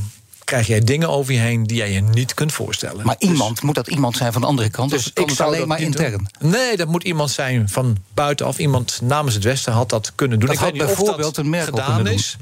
[0.47, 3.05] krijg jij dingen over je heen die jij je niet kunt voorstellen.
[3.05, 4.91] Maar dus- iemand, moet dat iemand zijn van de andere kant?
[4.91, 6.29] Dus kan het alleen maar intern?
[6.39, 8.57] Nee, dat moet iemand zijn van buitenaf.
[8.57, 10.47] Iemand namens het Westen had dat kunnen doen.
[10.47, 12.37] Dat ik weet niet bijvoorbeeld of een Merkel gedaan is.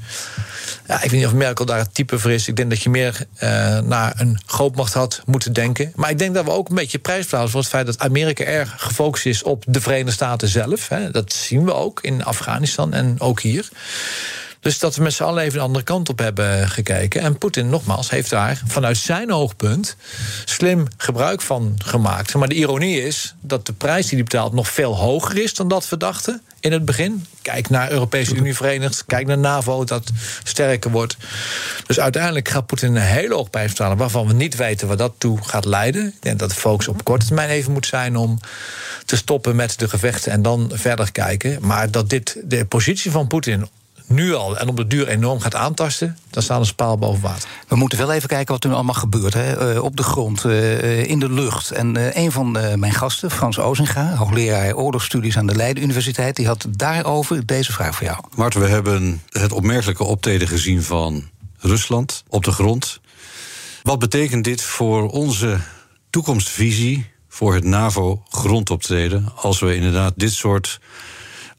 [0.86, 2.48] Ja, ik weet niet of Merkel daar het type voor is.
[2.48, 5.92] Ik denk dat je meer uh, naar een grootmacht had moeten denken.
[5.94, 8.44] Maar ik denk dat we ook een beetje prijs betalen voor het feit dat Amerika
[8.44, 10.88] erg gefocust is op de Verenigde Staten zelf.
[10.88, 11.10] Hè.
[11.10, 13.68] Dat zien we ook in Afghanistan en ook hier.
[14.66, 17.20] Dus dat we met z'n allen even de andere kant op hebben gekeken.
[17.20, 19.96] En Poetin, nogmaals, heeft daar vanuit zijn oogpunt
[20.44, 22.34] slim gebruik van gemaakt.
[22.34, 25.68] Maar de ironie is dat de prijs die hij betaalt nog veel hoger is dan
[25.68, 27.26] dat we dachten in het begin.
[27.42, 30.10] Kijk naar Europese Unie Verenigd, kijk naar NAVO dat
[30.44, 31.16] sterker wordt.
[31.86, 33.96] Dus uiteindelijk gaat Poetin een hele hoog prijs betalen...
[33.96, 36.06] waarvan we niet weten waar dat toe gaat leiden.
[36.06, 38.16] Ik denk dat de focus op korte termijn even moet zijn...
[38.16, 38.40] om
[39.04, 41.58] te stoppen met de gevechten en dan verder kijken.
[41.60, 43.68] Maar dat dit de positie van Poetin
[44.06, 47.48] nu al en op de duur enorm gaat aantasten, dan staan een paal boven water.
[47.68, 49.34] We moeten wel even kijken wat er nu allemaal gebeurt.
[49.34, 49.74] Hè?
[49.74, 51.70] Uh, op de grond, uh, in de lucht.
[51.70, 56.46] En uh, een van mijn gasten, Frans Ozinga, hoogleraar oorlogsstudies aan de Leiden Universiteit, die
[56.46, 58.18] had daarover deze vraag voor jou.
[58.34, 63.00] Maarten, we hebben het opmerkelijke optreden gezien van Rusland op de grond.
[63.82, 65.58] Wat betekent dit voor onze
[66.10, 70.80] toekomstvisie voor het NAVO-grondoptreden als we inderdaad dit soort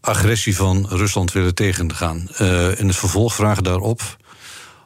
[0.08, 2.28] agressie van Rusland willen tegengaan.
[2.42, 4.02] Uh, in het vervolg vragen daarop.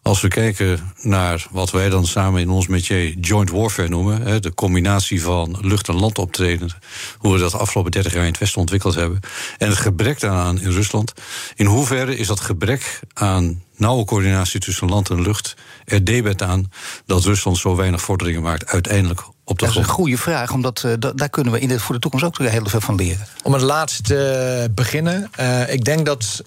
[0.03, 4.53] Als we kijken naar wat wij dan samen in ons métier joint warfare noemen, de
[4.53, 6.69] combinatie van lucht- en landoptreden,
[7.17, 9.19] hoe we dat de afgelopen 30 jaar in het Westen ontwikkeld hebben,
[9.57, 11.13] en het gebrek daaraan in Rusland,
[11.55, 15.55] in hoeverre is dat gebrek aan nauwe coördinatie tussen land en lucht
[15.85, 16.71] er debet aan
[17.05, 19.85] dat Rusland zo weinig vorderingen maakt uiteindelijk op de dat grond?
[19.85, 22.37] is een goede vraag, omdat uh, daar kunnen we in de, voor de toekomst ook
[22.37, 23.27] heel veel van leren.
[23.43, 25.29] Om het laatste te beginnen.
[25.39, 26.43] Uh, ik denk dat.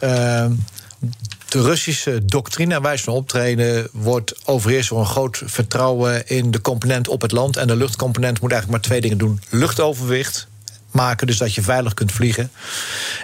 [1.49, 6.61] De Russische doctrine en wijze van optreden wordt overheerst door een groot vertrouwen in de
[6.61, 7.57] component op het land.
[7.57, 10.47] En de luchtcomponent moet eigenlijk maar twee dingen doen: luchtoverwicht
[10.90, 12.51] maken, dus dat je veilig kunt vliegen.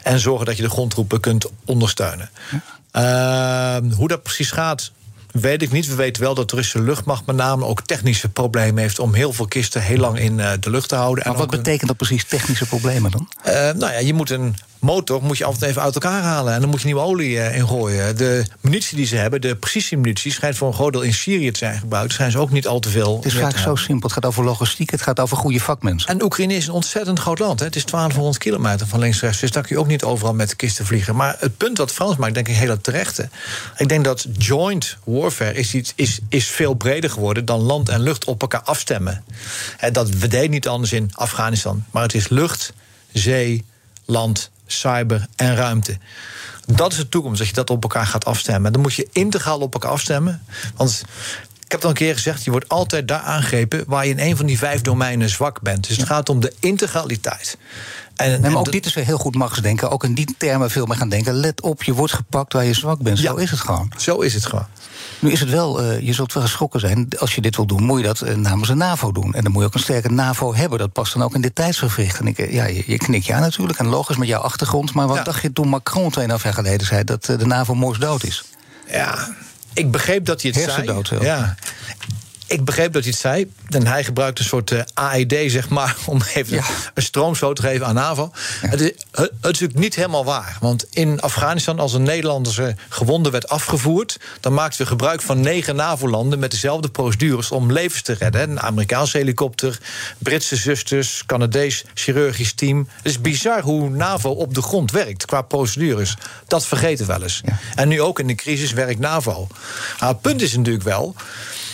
[0.03, 2.31] En zorgen dat je de grondtroepen kunt ondersteunen.
[2.51, 3.77] Ja.
[3.77, 4.91] Uh, hoe dat precies gaat,
[5.33, 5.87] Weet ik niet.
[5.87, 9.33] We weten wel dat de Russische luchtmacht met name ook technische problemen heeft om heel
[9.33, 11.25] veel kisten heel lang in uh, de lucht te houden.
[11.25, 13.29] Maar en wat betekent dat precies technische problemen dan?
[13.47, 16.55] Uh, nou ja, je moet een motor moet je altijd even uit elkaar halen.
[16.55, 18.17] En dan moet je nieuwe olie uh, in gooien.
[18.17, 21.59] De munitie die ze hebben, de precisiemunitie, schijnt voor een groot deel in Syrië te
[21.59, 22.13] zijn gebouwd.
[22.13, 23.17] Schijnt ze ook niet al te veel.
[23.17, 24.09] Het is vaak zo simpel.
[24.09, 26.09] Het gaat over logistiek, het gaat over goede vakmensen.
[26.09, 27.59] En Oekraïne is een ontzettend groot land.
[27.59, 27.67] Hè.
[27.67, 29.41] Het is 1200 kilometer van links rechts.
[29.41, 31.17] Dus daar kun je ook niet overal met de kisten vliegen.
[31.17, 33.29] Maar het punt wat Frans maakt, denk ik heel terechte.
[33.77, 38.01] Ik denk dat joint warfare is, iets, is, is veel breder geworden dan land en
[38.01, 39.25] lucht op elkaar afstemmen.
[39.79, 41.85] En dat we deden niet anders in Afghanistan.
[41.91, 42.73] Maar het is lucht,
[43.13, 43.65] zee,
[44.05, 45.99] land cyber en ruimte.
[46.67, 48.73] Dat is de toekomst, dat je dat op elkaar gaat afstemmen.
[48.73, 50.43] Dan moet je integraal op elkaar afstemmen.
[50.77, 51.05] Want
[51.71, 54.19] ik heb het al een keer gezegd, je wordt altijd daar aangegrepen waar je in
[54.19, 55.89] een van die vijf domeinen zwak bent.
[55.89, 57.59] Dus het gaat om de integraliteit.
[58.17, 59.91] En, maar ook dit is weer heel goed machtsdenken.
[59.91, 61.35] Ook in die termen veel meer gaan denken.
[61.35, 63.19] Let op, je wordt gepakt waar je zwak bent.
[63.19, 63.93] Zo is het gewoon.
[63.97, 64.67] Zo is het gewoon.
[65.21, 67.09] Nu is het wel, uh, je zult wel geschrokken zijn.
[67.19, 69.35] Als je dit wil doen, moet je dat uh, namens de NAVO doen.
[69.35, 70.79] En dan moet je ook een sterke NAVO hebben.
[70.79, 72.19] Dat past dan ook in dit tijdsvervricht.
[72.19, 73.79] En ik, uh, ja, je, je knikt ja natuurlijk.
[73.79, 74.95] En logisch met jouw achtergrond.
[74.95, 75.23] Maar wat ja.
[75.23, 78.45] dacht je toen Macron 2,5 jaar geleden zei dat de NAVO moors dood is?
[78.91, 79.29] Ja,
[79.73, 81.25] ik begreep dat hij het Hersendood zei.
[81.25, 81.55] Ja.
[82.51, 83.53] Ik begreep dat hij het zei.
[83.69, 86.63] En hij gebruikt een soort uh, AED, zeg maar, om even
[86.95, 88.31] een stroomstoot te geven aan NAVO.
[88.61, 90.57] Het, is, het, is, natuurlijk niet helemaal waar.
[90.61, 95.77] Want in Afghanistan, als een Nederlandse gewonde werd afgevoerd, dan maakten we gebruik van negen
[95.77, 98.51] NAVO-landen met dezelfde procedures om levens te redden.
[98.51, 99.79] Een Amerikaanse helikopter,
[100.19, 102.89] Britse zusters, Canadees chirurgisch team.
[102.97, 106.17] Het is bizar hoe NAVO op de grond werkt qua procedures.
[106.47, 107.41] Dat vergeten we wel eens.
[107.75, 109.47] En nu ook in de crisis werkt NAVO.
[110.01, 111.17] Maar het punt is natuurlijk wel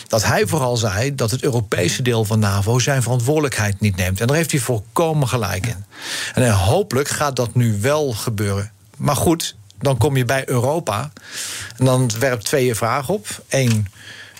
[0.08, 4.20] dat hij vooral zei dat het Europese deel van NAVO zijn verantwoordelijkheid niet neemt.
[4.20, 5.84] En daar heeft hij volkomen gelijk in.
[6.34, 8.70] En hopelijk gaat dat nu wel gebeuren.
[8.96, 11.10] Maar goed, dan kom je bij Europa.
[11.76, 13.26] En dan werpt twee je vragen op.
[13.48, 13.86] Eén,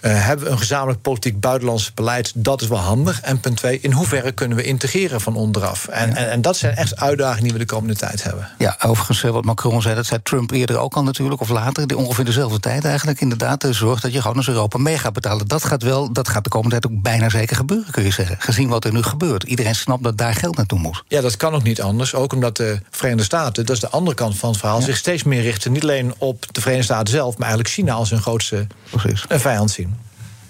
[0.02, 2.32] uh, hebben we een gezamenlijk politiek buitenlands beleid?
[2.34, 3.20] Dat is wel handig.
[3.20, 5.88] En punt twee, in hoeverre kunnen we integreren van onderaf?
[5.88, 8.48] En, en, en, dat zijn echt uitdagingen die we de komende tijd hebben.
[8.58, 11.96] Ja, overigens, eh, wat Macron zei, dat zei Trump eerder ook al natuurlijk, of later,
[11.96, 15.48] ongeveer dezelfde tijd eigenlijk, inderdaad, de zorg dat je gewoon als Europa mee gaat betalen.
[15.48, 18.36] Dat gaat wel, dat gaat de komende tijd ook bijna zeker gebeuren, kun je zeggen.
[18.38, 19.42] Gezien wat er nu gebeurt.
[19.42, 21.02] Iedereen snapt dat daar geld naartoe moet.
[21.08, 22.14] Ja, dat kan ook niet anders.
[22.14, 25.22] Ook omdat de Verenigde Staten, dat is de andere kant van het verhaal, zich steeds
[25.22, 28.66] meer richten, niet alleen op de Verenigde Staten zelf, maar eigenlijk China als hun grootste
[28.90, 29.24] Precies.
[29.28, 29.95] vijand zien.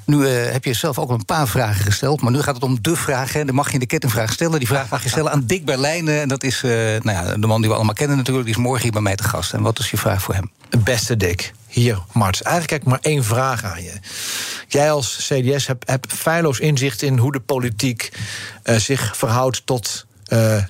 [0.06, 2.78] Nu uh, heb je zelf ook een paar vragen gesteld, maar nu gaat het om
[2.80, 3.32] de vraag.
[3.32, 3.44] Hè.
[3.44, 4.58] Dan mag je de kettingvraag stellen.
[4.58, 6.08] Die vraag mag je stellen aan Dick Berlijn.
[6.08, 8.46] En dat is uh, nou ja, de man die we allemaal kennen natuurlijk.
[8.46, 9.52] Die is morgen hier bij mij te gast.
[9.52, 10.50] En wat is je vraag voor hem?
[10.78, 12.40] Beste Dick, hier, Mart.
[12.40, 13.92] Eigenlijk heb ik maar één vraag aan je.
[14.68, 18.12] Jij als CDS hebt, hebt feilloos inzicht in hoe de politiek
[18.64, 20.06] uh, zich verhoudt tot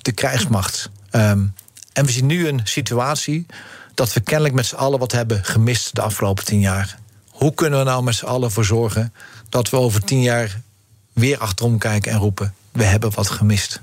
[0.01, 0.89] de krijgsmacht.
[1.11, 1.53] Um,
[1.93, 3.45] en we zien nu een situatie
[3.93, 6.97] dat we kennelijk met z'n allen wat hebben gemist de afgelopen tien jaar.
[7.37, 9.13] Hoe kunnen we nou met z'n allen voor zorgen
[9.49, 10.61] dat we over tien jaar
[11.13, 13.81] weer achterom kijken en roepen: we hebben wat gemist?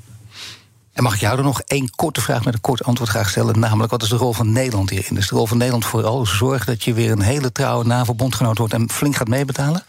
[0.93, 3.59] En mag ik jou er nog één korte vraag met een kort antwoord graag stellen?
[3.59, 5.17] Namelijk, wat is de rol van Nederland hierin?
[5.17, 8.73] Is de rol van Nederland vooral zorgen dat je weer een hele trouwe NAVO-bondgenoot wordt
[8.73, 9.85] en flink gaat meebetalen?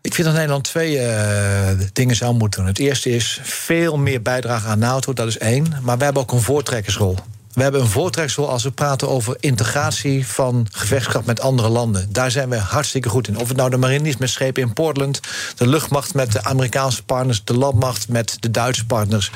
[0.00, 2.68] Ik vind dat Nederland twee uh, dingen zou moeten doen.
[2.68, 5.74] Het eerste is veel meer bijdrage aan NATO, dat is één.
[5.82, 7.16] Maar we hebben ook een voortrekkersrol.
[7.58, 12.12] We hebben een voortreksel als we praten over integratie van gevechtskracht met andere landen.
[12.12, 13.38] Daar zijn we hartstikke goed in.
[13.38, 15.20] Of het nou de marine is met schepen in Portland,
[15.56, 19.30] de luchtmacht met de Amerikaanse partners, de landmacht met de Duitse partners.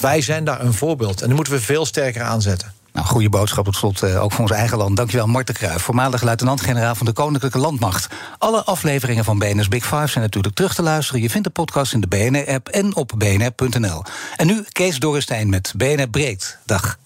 [0.00, 2.75] Wij zijn daar een voorbeeld en die moeten we veel sterker aanzetten.
[2.96, 4.96] Nou, goede boodschap tot slot, uh, ook voor ons eigen land.
[4.96, 8.14] Dankjewel, Marten Kruijf, voormalig luitenant-generaal van de Koninklijke Landmacht.
[8.38, 11.22] Alle afleveringen van BNS Big Five zijn natuurlijk terug te luisteren.
[11.22, 14.02] Je vindt de podcast in de BNR-app en op bnr.nl.
[14.36, 16.58] En nu Kees Dorrestein met BNR Breekt.
[16.64, 16.98] Dag.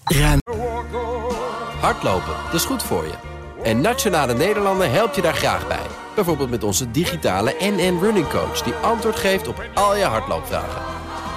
[1.81, 3.15] Hardlopen, dat is goed voor je.
[3.63, 5.87] En Nationale Nederlanden helpt je daar graag bij.
[6.15, 8.63] Bijvoorbeeld met onze digitale NN Running Coach...
[8.63, 10.83] die antwoord geeft op al je hardloopvragen.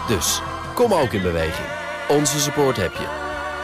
[0.08, 0.41] Dus,
[0.74, 1.68] kom ook in beweging.
[2.10, 3.22] Onze support heb je.